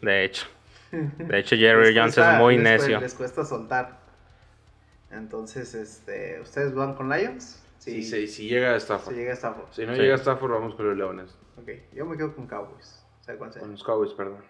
[0.00, 0.46] De hecho,
[0.92, 3.00] de hecho Jerry Jones cuesta- es muy les necio.
[3.00, 3.98] Les cuesta soltar.
[5.10, 7.62] Entonces, este, ¿ustedes van con Lions?
[7.78, 8.04] Si, Sí.
[8.04, 9.14] se- si llega a Stafford.
[9.14, 9.68] llega a Stafford.
[9.72, 10.00] Si no Sí.
[10.00, 11.36] llega a Stafford, vamos con los Leones.
[11.56, 13.04] Ok, yo me quedo con Cowboys.
[13.20, 13.60] ¿Sabe cuál sea?
[13.60, 14.42] Con los Cowboys, perdón.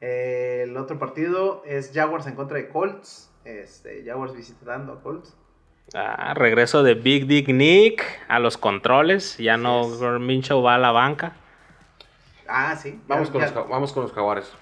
[0.00, 3.29] Eh, el otro partido es Jaguars en contra de Colts.
[3.44, 5.34] Este, Jaguars visitando a Colts.
[5.94, 9.36] Ah, regreso de Big Dick Nick a los controles.
[9.38, 11.32] Ya Así no Minshew va a la banca.
[12.48, 13.00] Ah, sí.
[13.08, 14.52] Vamos, ya- con, ya- los, vamos con los Jaguares.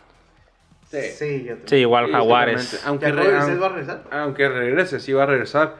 [0.90, 2.82] Sí, yo Sí, igual Sí, Jaguares.
[2.86, 4.02] Aunque, ¿Ya re- Jaguares aun- va a regresar?
[4.10, 5.76] aunque regrese, sí va a regresar.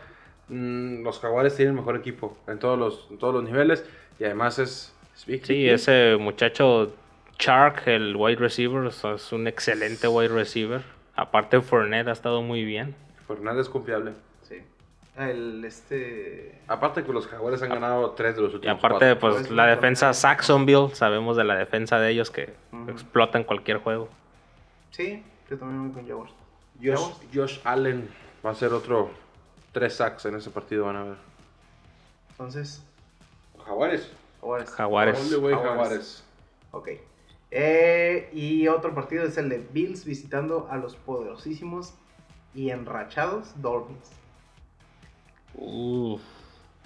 [0.51, 3.84] mm, los Jaguares tienen mejor equipo en todos los, en todos los niveles.
[4.18, 5.72] Y además es, es Big Sí, Dick.
[5.72, 6.92] ese muchacho
[7.38, 10.82] Chark, el wide receiver, es un excelente wide receiver.
[11.18, 12.94] Aparte, Fournette ha estado muy bien.
[13.26, 14.12] Fernández es confiable.
[14.42, 14.62] Sí.
[15.16, 16.60] Ah, El este.
[16.68, 19.18] Aparte que los Jaguares han ganado tres de los Y últimos aparte, cuatro.
[19.20, 20.12] pues Pues, la defensa.
[20.14, 22.88] Saxonville, sabemos de la defensa de ellos que Ujú.
[22.90, 24.08] explota en cualquier juego.
[24.92, 26.32] Sí, yo también voy con Jaguars.
[26.80, 27.20] Josh, Jaguars.
[27.34, 28.08] Josh Allen
[28.46, 29.10] va a ser otro
[29.72, 31.16] tres sacks en ese partido, van a ver.
[32.30, 32.84] Entonces,
[33.66, 34.08] Jaguares.
[34.40, 34.70] Jaguares.
[34.70, 35.18] Jaguares.
[35.32, 35.58] Jaguares.
[35.66, 36.24] Jaguares.
[36.70, 36.88] Ok.
[37.51, 41.94] Eh, y otro partido es el de Bills visitando a los poderosísimos
[42.55, 44.11] y enrachados Dolphins.
[45.55, 46.20] Uf,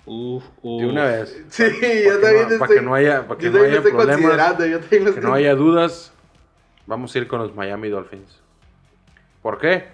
[0.06, 0.80] uf, uf.
[0.82, 1.44] De una vez.
[1.50, 1.64] Sí,
[2.20, 4.48] Para que no- para que no haya, para que no haya problemas, yo
[4.80, 6.12] también que no estoy- haya dudas,
[6.86, 8.40] vamos a ir con los Miami Dolphins.
[9.42, 9.86] ¿Por qué?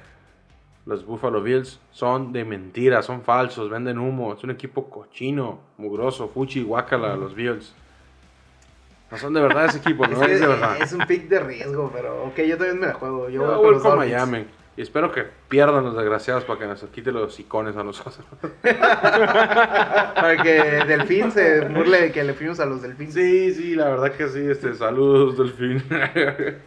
[0.84, 4.32] Los Buffalo Bills son de mentira, son falsos, venden humo.
[4.34, 7.74] Es un equipo cochino, mugroso, fuchi, guacala, los Bills.
[9.10, 10.76] No son de verdad ese equipo, no Es, es de verdad.
[10.82, 13.28] es un pick de riesgo, pero ok, yo también me la juego.
[13.28, 13.98] Yo, Yo voy voy con.
[13.98, 14.46] Miami.
[14.78, 18.20] Y espero que pierdan los desgraciados para que nos quite los icones a nosotros.
[18.62, 23.12] Para que Delfín se burle de que le fuimos a los Delfines.
[23.12, 24.48] Sí, sí, la verdad que sí.
[24.48, 25.82] Este, saludos, Delfín.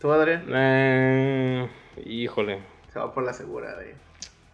[0.00, 0.44] ¿Tú, Adrián?
[0.48, 1.68] Eh,
[2.06, 2.62] híjole.
[2.90, 3.94] Se va por la segura, de...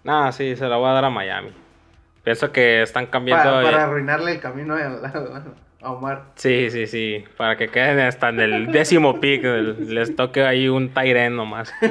[0.03, 1.53] Nah, sí, se la voy a dar a Miami.
[2.25, 3.53] Pienso que están cambiando.
[3.53, 5.45] Para, para arruinarle el camino a,
[5.81, 6.33] a Omar.
[6.37, 7.25] Sí, sí, sí.
[7.37, 9.43] Para que queden hasta en el décimo pick.
[9.45, 11.73] Les toque ahí un Tyren nomás.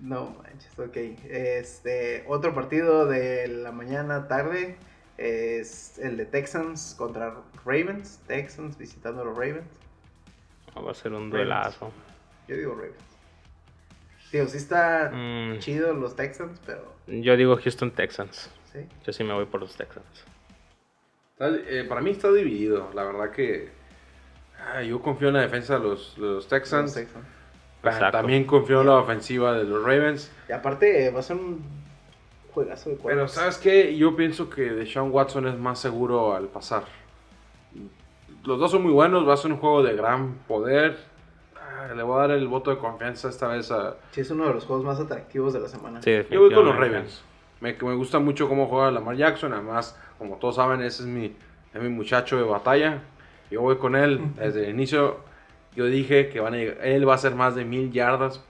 [0.00, 0.96] No manches, ok.
[1.30, 4.76] Este, otro partido de la mañana tarde
[5.16, 8.20] es el de Texans contra Ravens.
[8.26, 9.64] Texans visitando a los Ravens.
[10.76, 11.90] Va a ser un duelazo.
[12.48, 12.96] Yo digo Ravens.
[14.32, 15.58] Digo, sí está Mm.
[15.60, 18.50] chido los Texans, pero Yo digo Houston Texans.
[18.72, 18.80] sí.
[19.06, 20.04] Yo sí me voy por los Texans.
[21.34, 22.90] Está- eh, para mí está dividido.
[22.94, 23.68] La verdad que
[24.72, 26.14] ah, yo confío en la defensa de los,
[26.48, 26.84] Texans.
[26.84, 27.26] Los Texans.
[27.82, 28.10] Ah.
[28.12, 30.30] También confío en la ofensiva de los Ravens.
[30.48, 31.62] Y aparte va a ser un
[32.52, 33.32] juegazo de Pero cuadros.
[33.32, 33.96] ¿sabes qué?
[33.96, 36.84] Yo pienso que Deshaun Watson es más seguro al pasar.
[38.44, 39.28] Los dos son muy buenos.
[39.28, 40.96] Va a ser un juego de gran poder.
[41.56, 43.96] Ah, le voy a dar el voto de confianza esta vez a...
[44.12, 46.00] Sí, es uno de los juegos más atractivos de la semana.
[46.00, 46.76] Sí, Yo voy con los.
[46.76, 47.22] Ravens.
[47.60, 49.52] Me, me gusta mucho cómo juega Lamar Jackson.
[49.52, 51.34] Además, como todos saben, ese es mi,
[51.72, 53.02] es mi muchacho de batalla.
[53.50, 55.18] Yo voy con él desde el inicio.
[55.76, 58.40] Yo dije que van a llegar- él va a hacer más de mil yardas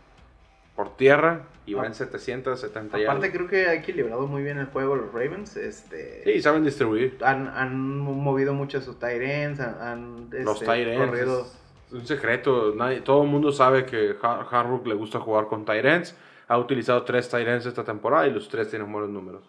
[0.77, 3.31] por tierra y va en 770 Aparte yardas.
[3.31, 5.57] creo que ha equilibrado muy bien el juego los Ravens.
[5.57, 7.17] Este, Sí, saben distribuir.
[7.23, 11.07] han, han movido mucho sus tight ends, han, han, Los este, tight ends.
[11.07, 11.41] corrido-
[11.87, 12.75] Es, un secreto.
[12.75, 16.17] Nadie- todo el mundo sabe que Har- Harbaugh le gusta jugar con tight ends.
[16.49, 19.43] Ha utilizado tres tight ends esta temporada y los tres tienen buenos números.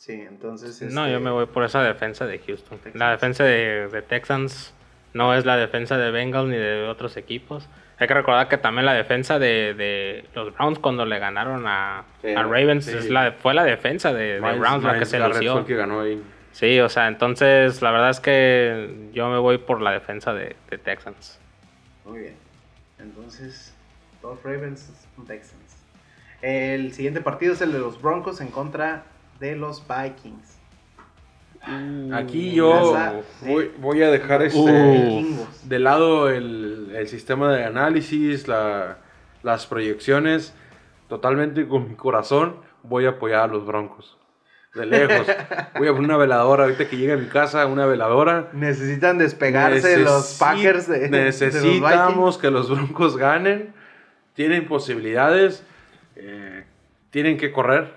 [0.00, 0.80] Sí, entonces.
[0.80, 2.78] No, este, yo me voy por esa defensa de Houston.
[2.78, 2.96] Texans.
[2.96, 4.72] La defensa de, de Texans
[5.12, 7.68] no es la defensa de Bengals ni de otros equipos.
[7.98, 12.04] Hay que recordar que también la defensa de, de los Browns cuando le ganaron a,
[12.22, 12.96] Sí, a Ravens sí.
[12.96, 15.66] es la, fue la defensa de, de Miles- Browns la que se lució.
[15.66, 16.22] que ganó ahí.
[16.52, 20.56] Sí, o sea, entonces la verdad es que yo me voy por la defensa de,
[20.70, 21.38] de Texans.
[22.06, 22.36] Muy bien.
[22.98, 23.74] Entonces,
[24.22, 24.90] los Ravens,
[25.26, 25.84] Texans.
[26.40, 29.04] El siguiente partido es el de los Broncos en contra
[29.40, 30.58] de los Vikings.
[32.14, 32.96] Aquí yo
[33.42, 35.26] voy, voy a dejar este,
[35.64, 38.98] de lado el, el sistema de análisis, la-
[39.42, 40.54] las proyecciones.
[41.08, 44.16] Totalmente con mi corazón voy a apoyar a los Broncos.
[44.74, 45.26] De lejos.
[45.78, 46.62] Voy a poner una veladora.
[46.62, 48.50] Ahorita que llegue a mi casa, una veladora.
[48.52, 52.38] Necesitan despegarse los Necesi- Packers de, de los Necesitamos Vikings.
[52.38, 53.72] que los Broncos ganen.
[54.34, 55.64] Tienen posibilidades.
[56.14, 56.64] eh,
[57.10, 57.94] tienen que correr.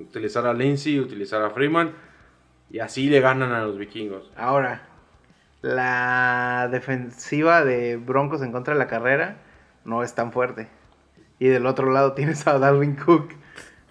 [0.00, 1.92] Utilizar a Lindsay, utilizar a Freeman.
[2.70, 4.30] Y así le ganan a los vikingos.
[4.36, 4.82] Ahora,
[5.62, 9.36] la defensiva de Broncos en contra de la carrera
[9.84, 10.68] no es tan fuerte.
[11.38, 13.32] Y del otro lado tienes a Dalvin Cook.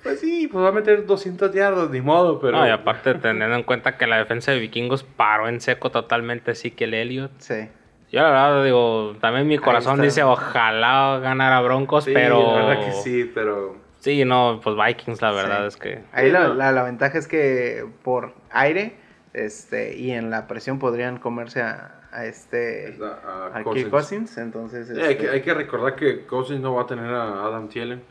[0.03, 2.57] Pues sí, pues va a meter 200 yardas, ni modo, pero...
[2.57, 6.51] No, y aparte teniendo en cuenta que la defensa de Vikingos paró en seco totalmente
[6.51, 7.31] así que el Elliott.
[7.39, 7.67] Sí.
[8.11, 12.55] Yo la verdad digo, también mi corazón dice ojalá ganara Broncos, Sí, pero...
[12.55, 13.75] la verdad que sí, pero...
[13.99, 15.67] Sí, no, pues Vikings, la verdad Sí.
[15.67, 16.03] es que.
[16.13, 16.53] Ahí la, no.
[16.53, 18.95] la- la ventaja es que por aire
[19.33, 23.89] este y en la presión podrían comerse a, a este Es a- a a Cousins.
[23.89, 24.37] Cousins.
[24.37, 27.45] Entonces, Sí, hay, este, que, hay que recordar que Cousins no va a tener a
[27.45, 28.01] Adam Thielen.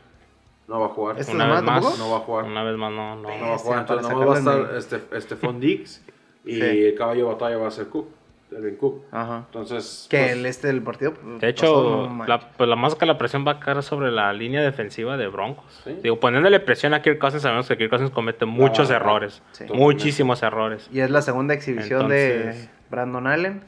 [0.67, 1.17] No va a jugar.
[1.19, 1.97] ¿Esta Una vez más?
[1.97, 2.45] No va a jugar.
[2.45, 3.21] Una vez más, no, no.
[3.23, 3.79] No va a jugar.
[3.79, 6.05] Entonces, nomás va a estar este, Stephon Diggs.
[6.45, 6.61] Y Sí.
[6.61, 8.07] el caballo de batalla va a ser Cook.
[8.49, 9.03] Delvin Cook.
[9.11, 9.43] Ajá.
[9.47, 10.07] Entonces.
[10.09, 11.13] Que pues, el este del partido.
[11.13, 14.11] pues, De hecho, no la, pues la más que la presión va a caer sobre
[14.11, 15.81] la línea defensiva de Broncos.
[15.83, 15.97] Sí.
[16.01, 19.41] Digo, poniéndole presión a Kirk Cousins, sabemos que Kirk Cousins comete muchos ah, errores.
[19.51, 19.65] sí.
[19.73, 20.89] Muchísimos errores.
[20.91, 23.61] Y es la segunda exhibición de Brandon Allen.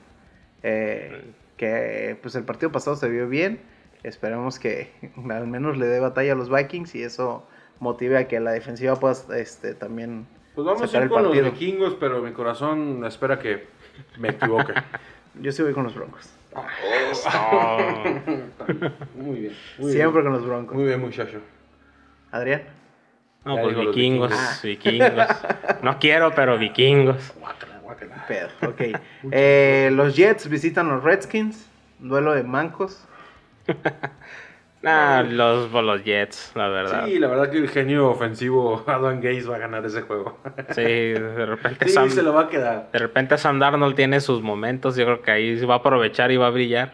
[0.63, 3.61] eh, que pues el partido pasado se vio bien.
[4.03, 4.91] Esperemos que
[5.29, 7.47] al menos le dé batalla a los Vikings y eso
[7.79, 10.25] motive a que la defensiva pueda este, también
[10.55, 11.43] Pues vamos a ir con partido.
[11.43, 13.67] los vikingos, pero mi corazón espera que
[14.17, 14.73] me equivoque.
[15.35, 16.29] Yo sí voy con los Broncos.
[19.15, 19.53] muy bien.
[19.77, 20.23] Muy Siempre bien.
[20.23, 20.75] con los Broncos.
[20.75, 21.39] Muy bien, muchacho.
[22.31, 22.63] Adrián.
[23.43, 24.31] No, pues vikingos,
[24.61, 25.09] vikingos.
[25.09, 25.27] vikingos.
[25.81, 27.33] No quiero, pero vikingos.
[28.27, 28.49] Pedo.
[28.67, 28.81] Ok.
[29.31, 31.67] Eh, los Jets visitan los Redskins.
[31.99, 33.03] Duelo de mancos.
[34.83, 37.05] Nah, los, pues, los Jets, la verdad.
[37.05, 40.39] Sí, la verdad que el genio ofensivo Adam Gaze va a ganar ese juego.
[40.69, 42.89] Sí, de repente Sí, Sam, se lo va a quedar.
[42.91, 44.95] de repente Sam Darnold tiene sus momentos.
[44.95, 46.93] Yo creo que ahí va a aprovechar y va a brillar.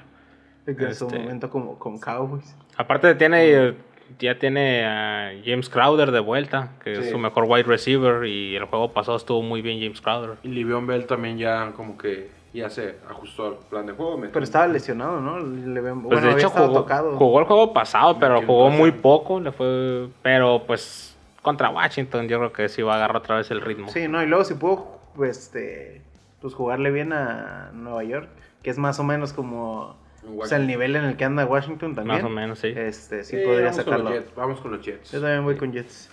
[0.66, 1.20] En su Este.
[1.20, 2.56] momento como con Cowboys.
[2.76, 3.76] Aparte tiene
[4.20, 7.12] ya tiene a James Crowder de vuelta, que es Sí.
[7.12, 10.38] su mejor wide receiver y el juego pasado estuvo muy bien James Crowder.
[10.44, 14.18] Y Livion Bell también ya como que ya se ajustó al plan de juego.
[14.18, 15.40] metió- Pero estaba lesionado, ¿no?
[15.40, 17.16] Le ven- Pues bueno, de hecho jugó, tocado.
[17.18, 22.38] jugó el juego pasado, pero jugó muy poco, le fue pero pues contra Washington yo
[22.40, 23.88] creo que sí va a agarrar otra vez el ritmo.
[23.90, 26.02] Sí, no, y luego si pudo este,
[26.42, 28.28] pues jugarle bien a Nueva York,
[28.64, 29.96] que es más o menos como
[30.38, 32.18] pues, el nivel en el que anda Washington también.
[32.22, 32.68] Más o menos, sí.
[32.76, 34.10] Este, sí, Sí, podría vamos con los sacarlo.
[34.12, 35.12] Jets, Vamos con los Jets.
[35.12, 36.10] Yo también voy con Jets.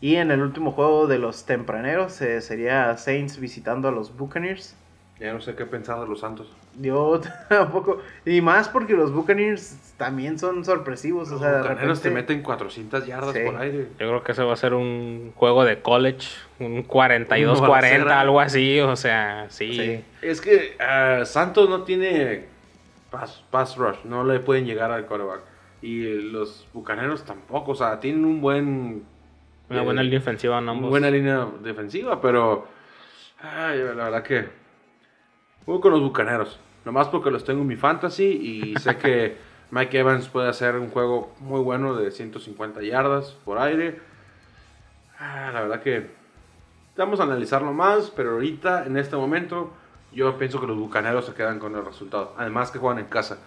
[0.00, 4.76] Y en el último juego de los tempraneros eh, sería Saints visitando a los Buccaneers.
[5.22, 6.48] Ya no sé qué pensar de los Santos.
[6.80, 8.00] Yo tampoco.
[8.26, 11.30] Y más porque los Buccaneers también son sorpresivos.
[11.30, 13.40] Los o sea, de bucaneros te meten 400 yardas Sí.
[13.44, 13.86] por aire.
[14.00, 16.26] Yo creo que ese va a ser un juego de college,
[16.58, 18.20] un Un 42-40, balacera.
[18.20, 19.74] algo así, o sea, sí.
[19.76, 20.04] Sí.
[20.22, 22.46] Es que ah, Santos no tiene
[23.10, 25.40] pass, pass rush, no le pueden llegar al quarterback.
[25.82, 29.04] Y los bucaneros tampoco, o sea, tienen un buen.
[29.70, 30.90] Una eh, buena línea ofensiva en Una ambos.
[30.90, 32.66] buena línea defensiva, pero.
[33.40, 34.61] Ay, la verdad que.
[35.66, 36.58] Voy con los bucaneros.
[36.84, 39.36] Nomás porque los tengo en mi fantasy y sé que
[39.70, 44.00] Mike Evans puede hacer un juego muy bueno de 150 yardas por aire.
[45.18, 46.10] Ah, la verdad que.
[46.96, 49.72] Vamos a analizarlo más, pero ahorita, en este momento,
[50.12, 52.34] yo pienso que los bucaneros se quedan con el resultado.
[52.36, 53.38] Además que juegan en casa.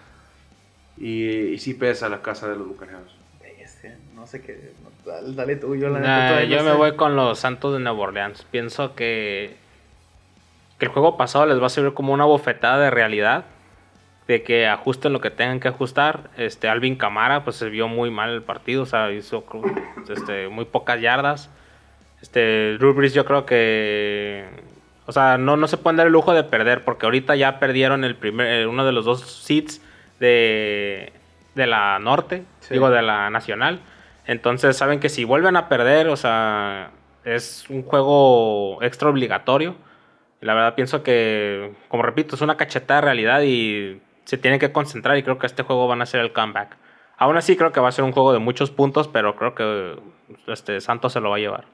[0.96, 3.14] Y, y sí pesa la casa de los bucaneros.
[4.14, 4.72] No sé qué.
[5.04, 6.76] Dale, dale tú, yo la neta Nah, todavía yo no me sé.
[6.76, 8.44] voy con los Santos de Nueva Orleans.
[8.50, 9.56] Pienso que,
[10.78, 13.44] que el juego pasado les va a servir como una bofetada de realidad.
[14.26, 16.30] De que ajusten lo que tengan que ajustar.
[16.36, 18.82] Este Alvin Camara pues se vio muy mal el partido.
[18.82, 19.44] O sea, hizo
[20.08, 21.48] este, muy pocas yardas.
[22.20, 24.44] Este Drew Brees yo creo que...
[25.06, 26.82] O sea, no, no se pueden dar el lujo de perder.
[26.84, 29.80] Porque ahorita ya perdieron el primer, eh, uno de los dos seats
[30.18, 31.12] de,
[31.54, 32.42] de la norte.
[32.60, 32.74] Sí.
[32.74, 33.80] Digo, de la nacional.
[34.26, 36.90] Entonces saben que si vuelven a perder, o sea,
[37.24, 39.76] es un juego extra obligatorio.
[40.46, 44.70] La verdad pienso que, como repito, es una cachetada de realidad y se tienen que
[44.70, 46.76] concentrar y creo que este juego van a ser el comeback.
[47.18, 49.98] Aún así creo que va a ser un juego de muchos puntos, pero creo que
[50.46, 51.64] este Santos se lo va a llevar.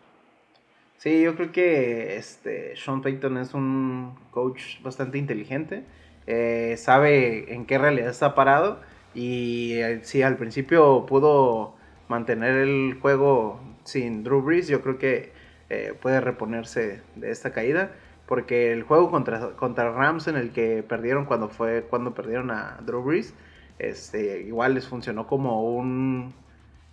[0.97, 5.85] Sí, yo creo que este Sean Payton es un coach bastante inteligente.
[6.27, 8.81] eh, sabe en qué realidad está parado.
[9.15, 11.75] Y eh, si al principio pudo
[12.09, 15.33] mantener el juego sin Drew Brees, yo creo que
[15.69, 17.93] eh, puede reponerse de esta caída.
[18.33, 22.79] Porque el juego contra, contra Rams en el que perdieron cuando fue cuando perdieron a
[22.83, 23.35] Drew Brees,
[23.79, 26.35] este, igual les funcionó como un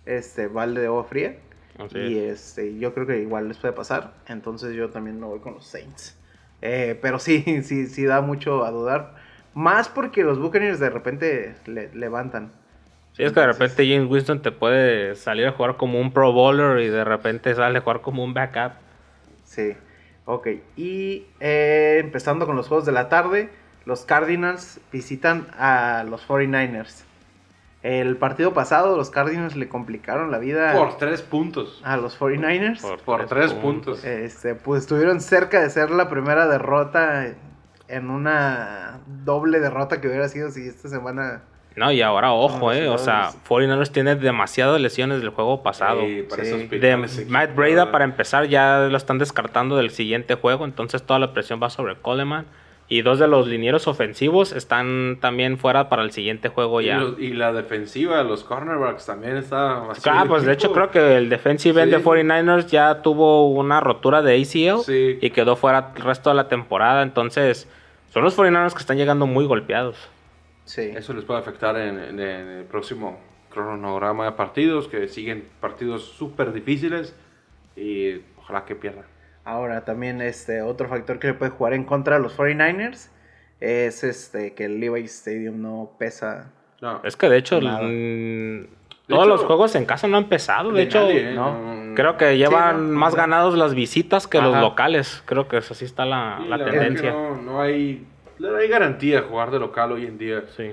[0.04, 1.38] este, balde de agua fría.
[1.78, 2.16] Así Y es.
[2.18, 4.14] este, yo creo que igual les puede pasar.
[4.28, 6.16] Entonces yo también me voy con los Saints.
[6.62, 9.16] Eh, pero sí, sí, sí da mucho a dudar.
[9.54, 12.52] Más porque los Buccaneers de repente le- levantan.
[13.12, 16.32] Sí, es que de repente James Winston te puede salir a jugar como un pro
[16.32, 18.80] bowler y de repente sale a jugar como un backup.
[19.44, 19.76] Sí.
[20.24, 20.48] Ok.
[20.76, 23.50] Y eh, empezando con los juegos de la tarde,
[23.84, 27.04] los Cardinals visitan a los 49ers.
[27.82, 31.80] El partido pasado, los Cardinals le complicaron la vida Por tres puntos.
[31.82, 33.02] a los 49ers.
[33.04, 34.04] Por tres puntos.
[34.04, 37.34] Este, pues estuvieron cerca de ser la primera derrota
[37.88, 41.42] en una doble derrota que hubiera sido si esta semana
[41.80, 42.88] No, y ahora ojo, No, eh.
[42.88, 43.40] O sea, no.
[43.48, 46.02] 49ers tiene demasiadas lesiones del juego pasado.
[46.02, 46.50] Sí, para Sí.
[46.50, 50.64] esos De Matt Breda, para empezar, ya lo están descartando del siguiente juego.
[50.64, 52.44] Entonces toda la presión va sobre Coleman.
[52.92, 56.96] Y dos de los linieros ofensivos están también fuera para el siguiente juego Y, ya.
[56.98, 61.16] los- y la defensiva, los cornerbacks también está vacío Ah, pues de hecho creo que
[61.16, 61.96] el defensive end Sí.
[61.98, 65.18] de 49ers ya tuvo una rotura de ACL Sí.
[65.20, 67.04] y quedó fuera el resto de la temporada.
[67.04, 67.68] Entonces,
[68.12, 69.96] son los 49ers que están llegando muy golpeados.
[70.64, 70.92] Sí.
[70.94, 73.18] Eso les puede afectar en, en- en el próximo
[73.50, 77.14] cronograma de partidos, que siguen partidos súper difíciles
[77.76, 79.04] y ojalá que pierdan.
[79.44, 83.08] Ahora también este otro factor que le puede jugar en contra a los 49ers
[83.58, 86.52] es este que el Levi Stadium no pesa.
[86.80, 87.80] No, Es que de hecho, Nada.
[87.86, 88.68] De
[89.08, 90.70] todos hecho, los juegos en casa no han empezado.
[90.70, 91.34] De de hecho, nadie, ¿eh?
[91.34, 91.94] no.
[91.96, 93.16] creo que llevan no, más no.
[93.18, 94.60] ganados las visitas que los Ajá.
[94.62, 95.22] locales.
[95.26, 97.10] Creo que así está la, Sí, la la tendencia.
[97.10, 98.06] que no, no hay,
[98.48, 100.44] no hay garantía de jugar de local hoy en día.
[100.56, 100.70] Sí.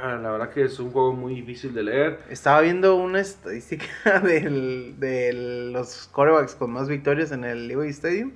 [0.00, 2.20] Ah, la verdad que es un juego muy difícil de leer.
[2.30, 3.86] Estaba viendo una estadística
[4.22, 5.32] del- de
[5.72, 8.32] los quarterbacks con más victorias en el Levi Stadium.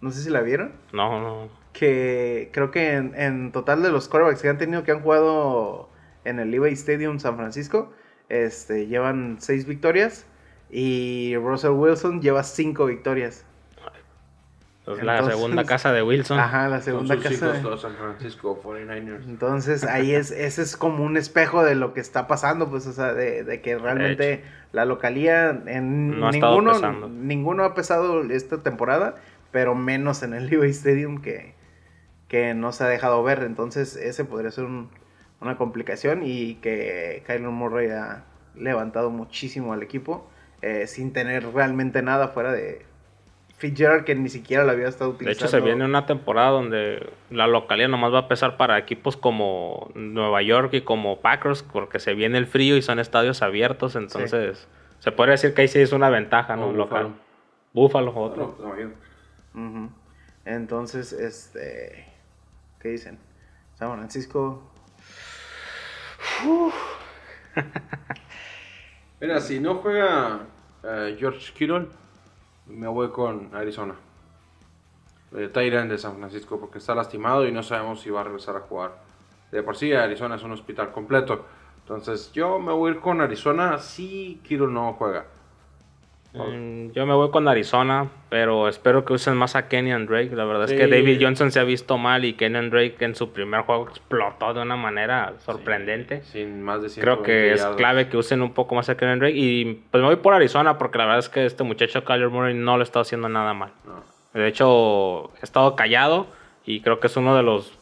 [0.00, 0.72] No sé si la vieron.
[0.92, 1.48] No, no.
[1.72, 5.88] Que creo que en, en total de los quarterbacks que han tenido que han jugado
[6.24, 7.92] en el Levi Stadium San Francisco,
[8.28, 10.26] este, llevan seis victorias.
[10.70, 13.44] Y Russell Wilson lleva cinco victorias.
[14.98, 16.38] Es la Entonces- segunda casa de Wilson.
[16.38, 17.34] Ajá, la Con segunda sus casa.
[17.58, 19.24] hijos, los San Francisco 49ers.
[19.26, 22.92] Entonces ahí es, ese es como un espejo de lo que está pasando, pues, o
[22.92, 28.58] sea, de, de que realmente la localía en No ha ninguno, ninguno ha pesado esta
[28.62, 29.16] temporada,
[29.50, 31.54] pero menos en el Levi Stadium que,
[32.28, 33.42] que no se ha dejado ver.
[33.42, 34.90] Entonces ese podría ser un-
[35.40, 38.24] una complicación y que Kyler Murray ha
[38.54, 40.28] levantado muchísimo al equipo
[40.60, 42.84] eh, sin tener realmente nada fuera de
[43.60, 45.46] Fitzgerald que ni siquiera lo había estado De utilizando.
[45.46, 49.90] hecho, se viene una temporada donde la localidad nomás va a pesar para equipos como
[49.94, 54.66] Nueva York y como Packers, porque se viene el frío y son estadios abiertos, entonces
[54.98, 56.72] se podría decir que ahí sí es una ventaja, ¿no?
[56.72, 57.10] Local.
[57.74, 58.12] Búfalo.
[58.16, 58.46] Otro.
[58.48, 58.94] Otro, también.
[59.54, 59.90] Ujú.
[60.46, 62.06] Entonces, este.
[62.80, 63.18] ¿Qué dicen?
[63.74, 64.62] San Francisco.
[69.20, 70.46] Mira, si no juega
[70.82, 71.86] eh, George Kittle,
[72.70, 73.94] me voy con Arizona.
[75.36, 78.56] El Tyrant de San Francisco, porque está lastimado y no sabemos si va a regresar
[78.56, 78.92] a jugar.
[79.52, 81.44] De por sí, Arizona es un hospital completo.
[81.82, 85.26] Entonces, yo me voy a ir con Arizona si Kittle no juega.
[86.32, 90.30] Mm, Yo me voy con Arizona, pero espero que usen más a Kenyan Drake.
[90.36, 90.74] La verdad Sí.
[90.74, 93.88] es que David Johnson se ha visto mal y Kenyan Drake en su primer juego
[93.88, 96.22] explotó de una manera sorprendente.
[96.22, 99.18] Sin más de 120 Creo que es clave que usen un poco más a Kenyan
[99.18, 99.34] Drake.
[99.36, 102.54] Y pues me voy por Arizona porque la verdad es que este muchacho Kyler Murray
[102.54, 103.72] no lo está haciendo nada mal.
[103.84, 104.02] No.
[104.32, 106.28] De hecho, ha estado callado
[106.64, 107.76] y creo que es uno de los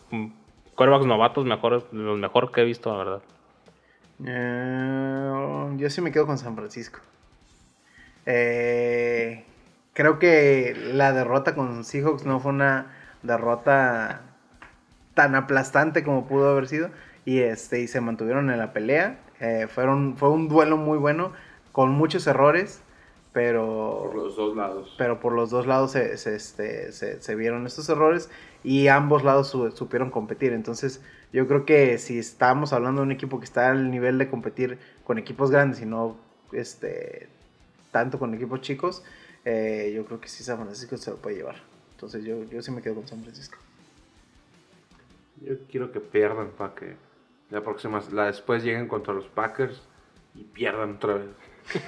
[0.75, 3.21] quarterbacks novatos mejores, los mejor que he visto, la verdad.
[4.25, 7.01] Eh, yo sí me quedo con San Francisco.
[8.27, 9.45] Eh,
[9.95, 14.23] creo que la derrota con Seahawks no fue una derrota
[15.15, 16.91] tan aplastante como pudo haber sido.
[17.25, 19.19] Y este, y se mantuvieron en la pelea.
[19.41, 21.33] Eh, fueron, fue un duelo muy bueno,
[21.73, 22.83] con muchos errores.
[23.33, 24.95] Pero Por los dos lados.
[24.99, 28.31] pero por los dos lados se, se, este, se, se vieron estos errores
[28.65, 30.53] y ambos lados su- supieron competir.
[30.55, 31.03] Entonces,
[31.33, 34.79] yo creo que si estamos hablando de un equipo que está al nivel de competir
[35.05, 36.17] con equipos grandes y no
[36.53, 37.29] este,
[37.91, 39.03] tanto con equipos chicos,
[39.45, 41.57] eh, yo creo que sí San Francisco se lo puede llevar.
[41.93, 43.59] Entonces, yo, yo sí me quedo con San Francisco.
[45.41, 46.97] Yo quiero que pierdan para que
[47.51, 49.83] la próxima, la después lleguen contra los Packers
[50.35, 51.29] y pierdan otra vez.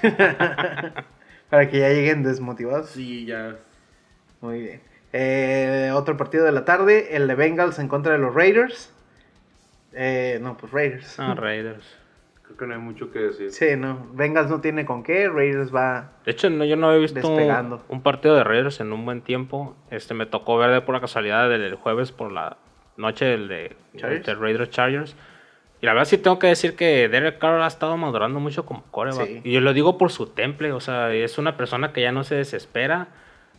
[1.49, 2.91] Para que ya lleguen desmotivados.
[2.91, 3.57] Sí, ya.
[4.39, 4.81] Muy bien.
[5.13, 8.91] Eh, otro partido de la tarde, el de Bengals en contra de los Raiders.
[9.93, 11.19] Eh, no, pues Raiders.
[11.19, 11.85] Ah, Raiders.
[12.51, 13.51] Creo que no hay mucho que decir.
[13.51, 14.07] Sí, no.
[14.13, 15.29] Bengals no tiene con qué.
[15.29, 16.11] Raiders va.
[16.25, 17.19] De hecho, no, yo no he visto
[17.87, 19.75] un partido de Raiders en un buen tiempo.
[19.89, 22.57] Este me tocó ver de pura casualidad el, el jueves por la
[22.97, 24.25] noche el de, Chargers.
[24.25, 25.15] de Raiders Chargers.
[25.81, 28.83] Y la verdad sí tengo que decir que Derek Carr ha estado madurando mucho como
[28.91, 29.27] coreback.
[29.27, 29.41] Sí.
[29.45, 32.23] Y yo lo digo por su temple, o sea, es una persona que ya no
[32.23, 33.07] se desespera.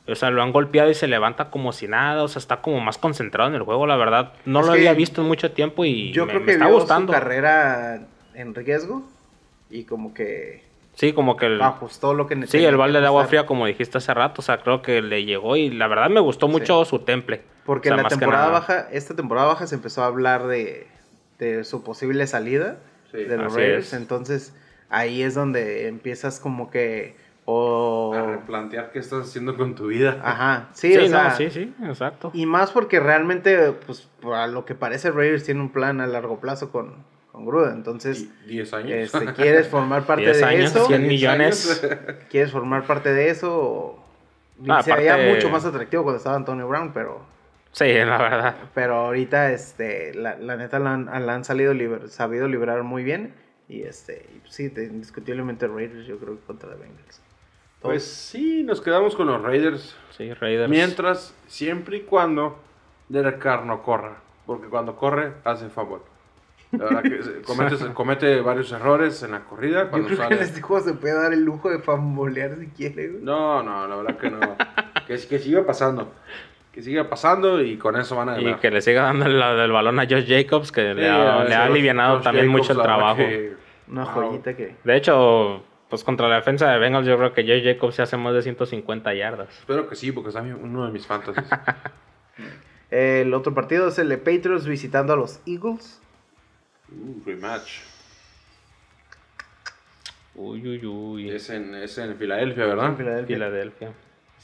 [0.07, 2.81] O sea, lo han golpeado y se levanta como si nada, o sea, está como
[2.81, 4.33] más concentrado en el juego, la verdad.
[4.45, 6.67] No Es lo había visto en mucho tiempo y Yo me, creo me que está
[6.67, 7.13] vio gustando.
[7.13, 8.01] su carrera
[8.35, 9.03] en riesgo
[9.71, 10.65] y como que
[10.95, 12.69] Sí, como que el, ajustó lo que Sí, necesitaba.
[12.71, 15.57] el balde de agua fría, como dijiste hace rato, o sea, creo que le llegó
[15.57, 17.41] y la verdad me gustó mucho su temple.
[17.65, 20.87] Porque O sea, la temporada baja, esta temporada baja se empezó a hablar de,
[21.39, 22.77] de su posible salida
[23.11, 23.87] Sí, de los Raiders.
[23.89, 23.93] es.
[23.95, 24.55] Entonces
[24.91, 27.17] ahí es donde empiezas como que.
[27.47, 28.13] O.
[28.15, 30.21] A replantear qué estás haciendo con tu vida.
[30.23, 32.31] Ajá, sí, Sí, o no, sea, sí, sí, exacto.
[32.35, 36.39] Y más porque realmente, pues, a lo que parece, Raiders tiene un plan a largo
[36.39, 36.97] plazo con,
[37.33, 37.73] con Gruden.
[37.75, 38.91] Entonces, Y 10 años.
[38.93, 40.87] este, ¿quieres formar parte 10 de años, eso?
[40.87, 41.83] 100 10 millones.
[41.83, 41.97] años.
[42.31, 43.99] ¿Quieres formar parte de eso?
[44.69, 47.25] Ah, se veía aparte- mucho más atractivo cuando estaba Antonio Brown, pero,
[47.73, 48.57] Sí, la verdad.
[48.75, 53.03] pero ahorita, este, la, la neta la han, la han salido liber- sabido librar muy
[53.03, 53.35] bien.
[53.69, 57.23] Y este, y sí, te- indiscutiblemente Raiders, yo creo que contra Bengals.
[57.81, 59.97] Pues sí, nos quedamos con los Raiders.
[60.17, 60.69] Sí, Raiders.
[60.69, 62.59] Mientras, siempre y cuando
[63.09, 64.17] Derek Carr no corra.
[64.47, 66.03] Porque cuando corre, hace fumble.
[66.73, 69.85] La verdad que comete, comete varios errores en la corrida.
[69.85, 70.37] Yo Cuando creo que sale.
[70.37, 73.23] en este juego se puede dar el lujo de fambolear si quiere, güey.
[73.23, 74.41] No, no, la verdad que no.
[75.07, 76.13] que, que siga pasando.
[76.73, 78.61] Que siga pasando y con eso van a Y ganar.
[78.61, 82.47] que le siga dando del balón a Josh Jacobs, que le ha, le ha también
[82.47, 83.17] Jacobs, mucho el trabajo.
[83.19, 83.53] que-
[83.89, 84.13] Una wow.
[84.29, 84.77] joyita que...
[84.83, 88.17] De hecho, pues contra la defensa de Bengals, yo creo que Josh Jacobs se hace
[88.17, 89.51] más de 150 yardas.
[89.59, 91.45] Espero que sí, porque es uno de mis fantasies.
[92.91, 96.02] El otro partido es el de Patriots visitando a los Eagles.
[97.01, 97.81] Uh, rematch.
[100.35, 101.31] Uy, uy, uy.
[101.31, 102.87] Es en, es en Filadelfia, ¿verdad?
[102.87, 103.37] En Filadelfia.
[103.37, 103.93] Filadelfia.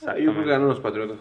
[0.01, 1.19] Yo creo que ganan los Patriotas.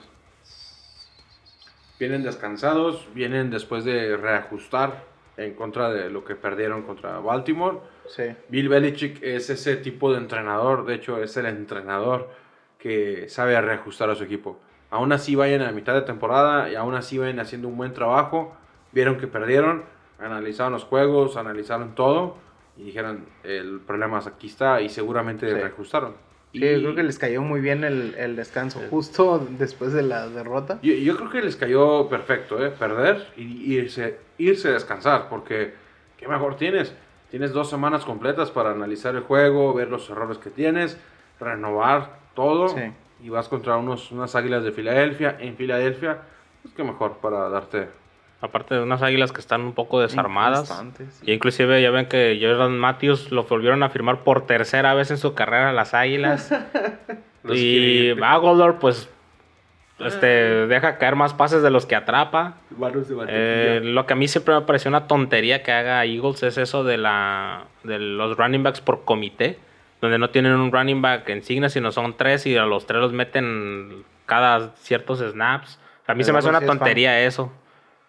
[1.99, 5.03] Vienen descansados, vienen después de reajustar
[5.35, 7.79] en contra de lo que perdieron contra Baltimore.
[8.07, 8.23] Sí.
[8.49, 12.29] Bill Belichick es ese tipo de entrenador, de hecho es el entrenador
[12.77, 14.59] que sabe reajustar a su equipo.
[14.89, 17.93] Aún así vayan a la mitad de temporada y aún así vayan haciendo un buen
[17.93, 18.55] trabajo.
[18.91, 19.83] Vieron que perdieron,
[20.19, 22.35] analizaron los juegos, analizaron todo
[22.77, 25.53] y dijeron el problema es aquí está y seguramente Sí.
[25.53, 26.13] reajustaron.
[26.53, 30.01] Sí, Y- yo creo que les cayó muy bien el, el descanso, justo después de
[30.03, 30.79] la derrota.
[30.81, 32.69] Yo, yo creo que les cayó perfecto, ¿eh?
[32.71, 35.73] Perder y irse, irse a descansar, porque
[36.17, 36.93] ¿qué mejor tienes?
[37.29, 40.97] Tienes dos semanas completas para analizar el juego, ver los errores que tienes,
[41.39, 42.81] renovar todo Sí.
[43.23, 45.35] y vas contra unos, unas águilas de Filadelfia.
[45.39, 46.19] En Filadelfia,
[46.63, 47.89] pues qué mejor para darte...
[48.39, 50.83] Aparte de unas águilas que están un poco desarmadas.
[51.23, 55.17] Y inclusive ya ven que Jordan Matthews lo volvieron a firmar por tercera vez en
[55.17, 56.53] su carrera a las águilas.
[57.49, 59.09] Y Aguilar, pues,
[59.99, 60.27] este,
[60.67, 62.55] deja caer más pases de los que atrapa.
[63.27, 66.83] Eh, lo que a mí siempre me pareció una tontería que haga Eagles es eso
[66.83, 69.57] de la de los running backs por comité,
[70.01, 73.13] donde no tienen un running back insignia, sino son tres y a los tres los
[73.13, 75.79] meten cada ciertos snaps.
[76.05, 76.67] A mí El se me hace una fan.
[76.67, 77.51] tontería eso.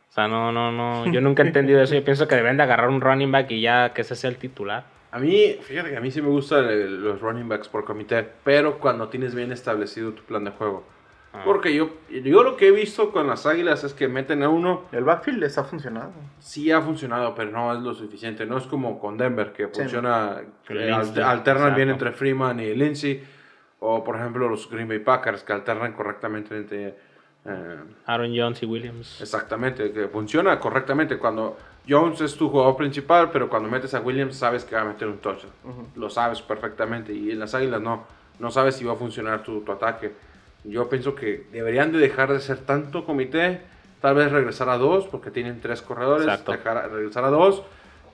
[0.08, 1.06] O sea, no, no, no.
[1.12, 1.94] Yo nunca he entendido eso.
[1.94, 4.36] Yo pienso que deben de agarrar un running back y ya que ese sea el
[4.36, 4.84] titular.
[5.10, 8.26] A mí, fíjate que a mí sí me gustan el- los running backs por comité,
[8.44, 10.84] pero cuando tienes bien establecido tu plan de juego.
[11.32, 11.42] Ah.
[11.44, 14.84] Porque yo, yo lo que he visto con las águilas es que meten a uno
[14.92, 16.10] El backfield les ha funcionado.
[16.38, 18.44] sí ha funcionado, pero no es lo suficiente.
[18.46, 23.22] No es como con Denver, que funciona, que al- alternan bien entre Freeman y Lindsay.
[23.80, 26.96] O, por ejemplo, los Green Bay Packers, que alternan correctamente entre...
[27.48, 27.76] eh,
[28.06, 29.20] Aaron Jones y Williams.
[29.20, 31.18] exactamente, que funciona correctamente.
[31.18, 31.56] Cuando
[31.88, 35.08] Jones es tu jugador principal, pero cuando metes a Williams sabes que va a meter
[35.08, 35.52] un touchdown.
[35.96, 37.12] Lo sabes perfectamente.
[37.12, 38.04] Y en las águilas no.
[38.38, 40.12] No sabes si va a funcionar tu, tu ataque.
[40.64, 43.62] Yo pienso que deberían de dejar de ser tanto comité.
[44.00, 46.26] Tal vez regresar a dos, porque tienen tres corredores.
[46.46, 47.62] Dejar, regresar a dos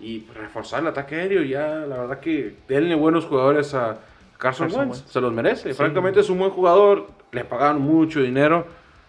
[0.00, 1.42] y reforzar el ataque aéreo.
[1.42, 3.98] Ya, la verdad que denle buenos jugadores a
[4.38, 4.98] Carson, Carson Wentz.
[4.98, 5.12] Wentz.
[5.12, 5.74] Se los merece.
[5.74, 7.08] Francamente es un buen jugador.
[7.32, 8.66] Le pagaron mucho dinero.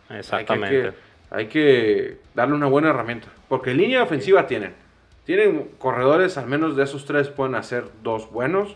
[0.09, 0.75] Exactamente.
[0.77, 0.95] Hay que,
[1.31, 3.27] hay que darle una buena herramienta.
[3.47, 4.73] Porque línea ofensiva tienen.
[5.25, 8.75] Tienen corredores, al menos de esos tres pueden hacer dos buenos.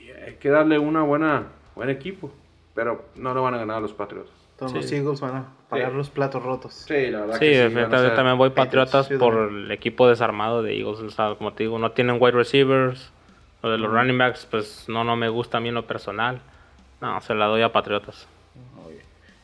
[0.00, 1.44] Y hay que darle una buena
[1.74, 2.32] buen equipo.
[2.74, 4.32] Pero no lo van a ganar a los Patriotas.
[4.58, 4.78] Todos Sí.
[4.78, 5.96] los Eagles van a pagar Sí.
[5.96, 6.72] los platos rotos.
[6.74, 7.74] Sí, la verdad Sí, que sí.
[7.74, 11.00] yo también voy Patriots, Patriotas por el equipo desarmado de Eagles.
[11.00, 13.12] O sea, como te digo, no tienen wide receivers.
[13.62, 16.40] Lo de los running backs, pues no, no me gusta a mí en lo personal.
[17.00, 18.26] No, se la doy a Patriotas.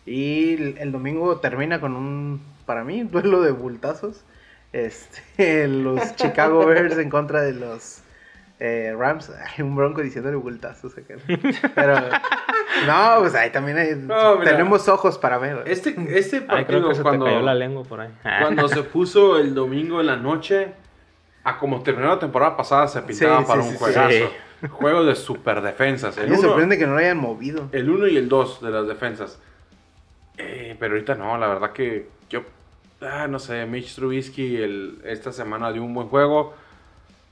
[0.08, 4.24] Y el, el domingo termina con un, para mí, un duelo de bultazos.
[4.72, 8.02] Este, los Chicago Bears en contra de los
[8.60, 9.30] eh, Rams.
[9.30, 11.14] Hay un bronco diciéndole bultazos acá.
[11.74, 11.94] Pero,
[12.86, 15.62] no, pues ahí también hay- No, tenemos ojos para ver.
[15.66, 18.10] Este, este Ay, creo partido, que se cuando, te cayó la lengua por ahí.
[18.40, 20.72] cuando se puso el domingo en la noche,
[21.44, 24.10] a como terminó la temporada pasada, se pintaba Sí, para sí, un sí, juegazo.
[24.10, 24.66] sí.
[24.70, 26.16] Juego de super defensas.
[26.18, 27.68] Me sorprende que no lo hayan movido.
[27.70, 29.40] El 1 y el 2 de las defensas.
[30.38, 32.42] Eh, pero ahorita no, la verdad que yo,
[33.00, 36.54] ah, no sé, Mitch Trubisky el, esta semana dio un buen juego.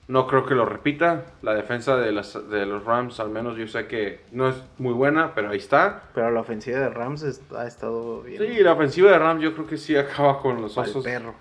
[0.09, 1.25] No creo que lo repita.
[1.43, 4.93] La defensa de, las, de los Rams, al menos yo sé que no es muy
[4.93, 6.05] buena, pero ahí está.
[6.15, 8.41] Pero la ofensiva de Rams ha estado bien.
[8.41, 11.03] Sí, la ofensiva de Rams yo creo que sí acaba con los osos.
[11.05, 11.35] perro.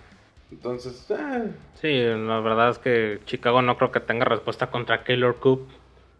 [0.51, 1.43] Entonces, ah,
[1.75, 5.67] Sí, la verdad es que Chicago no creo que tenga respuesta contra Keylor Coop.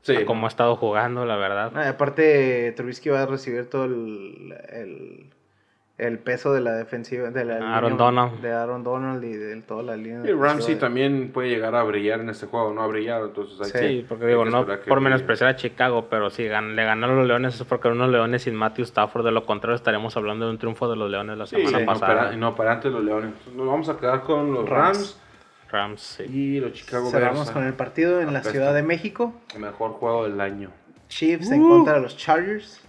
[0.02, 0.16] sí.
[0.16, 1.72] a Como ha estado jugando, la verdad.
[1.76, 5.30] Ah, aparte, Trubisky va a recibir todo el, el,
[5.98, 8.42] el peso de la defensiva de la Aaron línea- Donald.
[8.42, 11.84] de Aaron Donald y de toda la línea Y Ramsey de- también puede llegar a
[11.84, 14.66] brillar en este juego, no ha brillado, entonces hay Sí, que- Sí, porque digo, no
[14.88, 18.12] por menospreciar a Chicago, pero si gan- le ganaron los Leones, es porque eran unos
[18.12, 19.24] Leones sin Matthew Stafford.
[19.24, 21.86] De lo contrario, estaríamos hablando de un triunfo de los Leones la Sí, semana no,
[21.86, 22.36] pasada.
[22.36, 23.32] no, para antes los Leones.
[23.56, 24.98] Nos vamos a quedar con los Rams.
[24.98, 25.22] Rams,
[25.72, 26.24] Rams, sí.
[26.26, 27.52] y los Chicago Cerramos Bears.
[27.52, 28.44] con el partido en la.
[28.44, 29.34] Ciudad de México.
[29.54, 30.72] El mejor juego del año.
[31.08, 32.82] Chiefs en contra de los Chargers.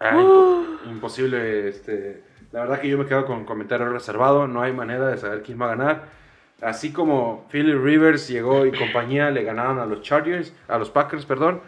[0.00, 2.22] Ah, impo- imposible, este...
[2.52, 5.60] La verdad que yo me quedo con comentario reservado, no hay manera de saber quién
[5.60, 6.02] va a ganar.
[6.60, 11.24] Así como Philly Rivers llegó y compañía le ganaron a los Chargers, a los Packers,
[11.26, 11.60] perdón.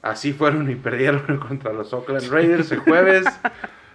[0.00, 3.26] Así fueron y perdieron contra los Oakland Raiders el jueves.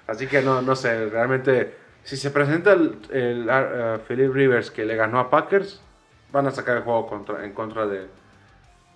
[0.05, 4.85] Así que no, no sé, realmente si se presenta el, el, ah, Philip Rivers que
[4.85, 5.81] le ganó a Packers,
[6.31, 8.07] van a sacar el juego contra, en contra de,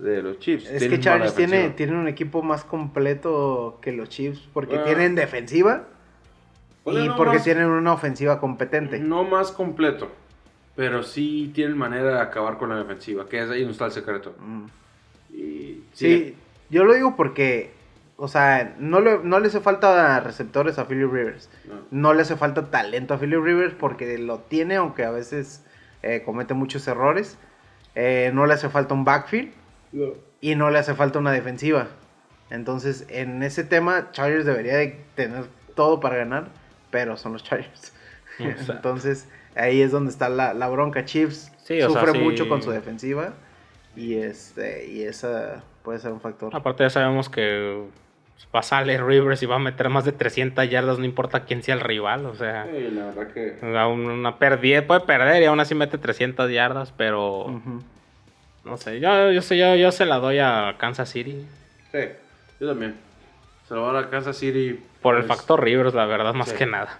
[0.01, 0.65] de los Chiefs.
[0.69, 5.15] Es Tienen que Chargers tiene, tiene un equipo más completo que los Chiefs porque tienen
[5.15, 5.83] defensiva
[6.83, 8.99] Ponle y no porque más- tienen una ofensiva competente.
[8.99, 10.09] No más completo,
[10.75, 13.91] pero sí tienen manera de acabar con la defensiva, que es ahí donde está el
[13.91, 14.35] secreto.
[14.39, 14.65] Mm.
[15.33, 16.35] Y, Sí,
[16.69, 17.71] yo lo digo porque,
[18.17, 21.49] o sea, no le, no le hace falta receptores a Philip Rivers.
[21.67, 21.75] No.
[21.91, 25.63] No le hace falta talento a Philip Rivers porque lo tiene, aunque a veces
[26.01, 27.37] eh, comete muchos errores.
[27.93, 29.51] Eh, no le hace falta un backfield
[30.41, 31.87] y no le hace falta una defensiva.
[32.49, 36.47] Entonces, en ese tema, Chargers debería de tener todo para ganar,
[36.89, 37.93] pero son los Chargers.
[38.39, 38.73] Exacto.
[38.73, 41.05] Entonces, ahí es donde está la, la bronca.
[41.05, 42.19] Chiefs Sí, o sea, sufre sí.
[42.19, 43.33] mucho con su defensiva
[43.95, 46.55] y este y esa puede ser un factor.
[46.55, 47.83] Aparte ya sabemos que
[48.53, 51.61] va a salir Rivers y va a meter más de 300 yardas, no importa quién
[51.61, 53.57] sea el rival, o sea, Sí, la verdad que...
[53.63, 57.61] una pérdida puede perder y aún así mete 300 yardas, pero.
[58.63, 61.45] No sé, yo, yo, sé, yo, yo se la doy a Kansas City
[61.91, 61.99] Sí,
[62.59, 62.95] yo también.
[63.67, 64.79] Se lo va a dar a Kansas City.
[65.01, 66.55] por el pues, factor Rivers, la verdad, más sí.
[66.55, 66.99] que nada.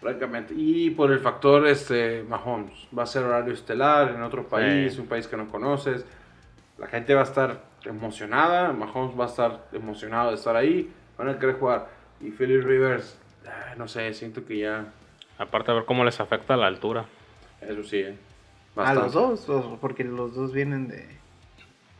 [0.00, 0.54] Francamente.
[0.56, 2.88] Y por el factor este, Mahomes.
[2.96, 5.00] Va a ser horario estelar en otro país, Sí.
[5.00, 6.04] un país que no conoces.
[6.78, 8.72] La gente va a estar emocionada.
[8.72, 10.90] Mahomes va a estar emocionado de estar ahí.
[11.16, 11.88] Van a querer jugar.
[12.20, 14.86] Y Philip Rivers, ah, no sé, siento que ya.
[15.38, 17.06] Aparte de ver cómo les afecta la altura.
[17.60, 18.16] Eso sí, eh.
[18.78, 19.52] A los Bastante.
[19.52, 21.06] dos, porque los dos vienen de...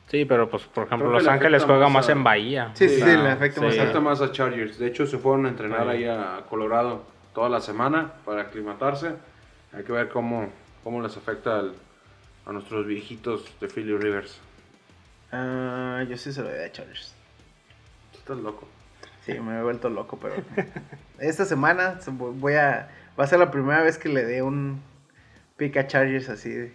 [0.09, 2.71] Sí, pero pues por ejemplo Los le Ángeles juega más más a- en Bahía.
[2.75, 3.79] Sí, sí, O sí, le afecta más sí.
[3.79, 4.79] a- Afecta más a Chargers.
[4.79, 5.89] De hecho, se fueron a entrenar Sí.
[5.89, 7.03] ahí a Colorado
[7.35, 9.13] toda la semana para aclimatarse.
[9.73, 10.49] Hay que ver cómo,
[10.85, 11.75] cómo les afecta al-
[12.47, 14.41] a nuestros viejitos de Philly Rivers.
[15.33, 17.15] Ah, yo sí se lo doy a Chargers.
[18.15, 18.67] Estás loco.
[19.27, 20.37] Sí, me he vuelto loco, pero...
[21.19, 22.89] Esta semana se- voy a...
[23.19, 24.81] Va a ser la primera vez que le dé un
[25.59, 26.49] pick a Chargers así.
[26.51, 26.73] de-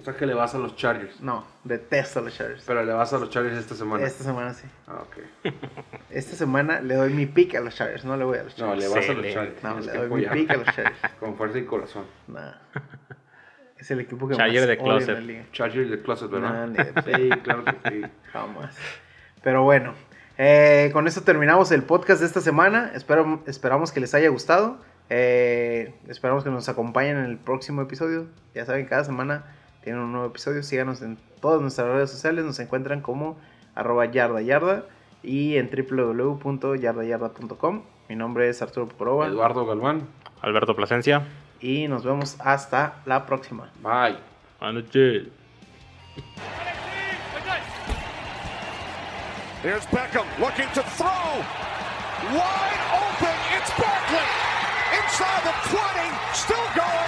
[0.00, 1.20] O sea que le vas a los Chargers.
[1.20, 2.62] No, detesto a los Chargers.
[2.64, 4.06] Pero le vas a los Chargers esta semana.
[4.06, 4.68] Esta semana sí.
[4.86, 5.52] Ah, ok.
[6.10, 8.66] Esta semana le doy mi pick a los Chargers, no le voy a los No,
[8.68, 8.82] Chargers.
[8.84, 9.32] le vas a los.
[9.32, 9.62] Chargers.
[9.64, 10.98] No, le doy mi pick a los Chargers.
[11.20, 12.04] Con fuerza y corazón.
[12.28, 12.52] Nah.
[13.76, 15.08] Es el equipo que Charger más de odio closet.
[15.08, 15.44] en la liga.
[15.52, 16.52] Chargers de Closet, ¿verdad?
[16.52, 17.02] Nah, ni de
[17.34, 18.02] sí, claro que sí.
[18.32, 18.76] Jamás.
[19.42, 19.94] Pero bueno,
[20.36, 22.90] eh, con esto terminamos el podcast de esta semana.
[22.94, 24.80] Espero, esperamos que les haya gustado.
[25.10, 28.26] Eh, esperamos que nos acompañen en el próximo episodio.
[28.54, 29.44] Ya saben, cada semana
[29.82, 30.62] tienen un nuevo episodio.
[30.62, 32.44] Síganos en todas nuestras redes sociales.
[32.44, 33.36] Nos encuentran como
[33.74, 34.84] arroba yarda yarda
[35.22, 37.82] y en www.yardayarda.com.
[38.08, 40.06] Mi nombre es Arturo Poroba Eduardo Galván.
[40.40, 41.26] Alberto Plasencia.
[41.60, 43.68] y nos vemos hasta la próxima.
[43.82, 44.16] Bye.
[44.60, 45.26] Buenas noches.
[49.62, 51.42] Here's Beckham looking to throw.
[52.32, 53.27] Wide open.
[55.18, 56.32] Inside the 20.
[56.32, 57.07] Still going.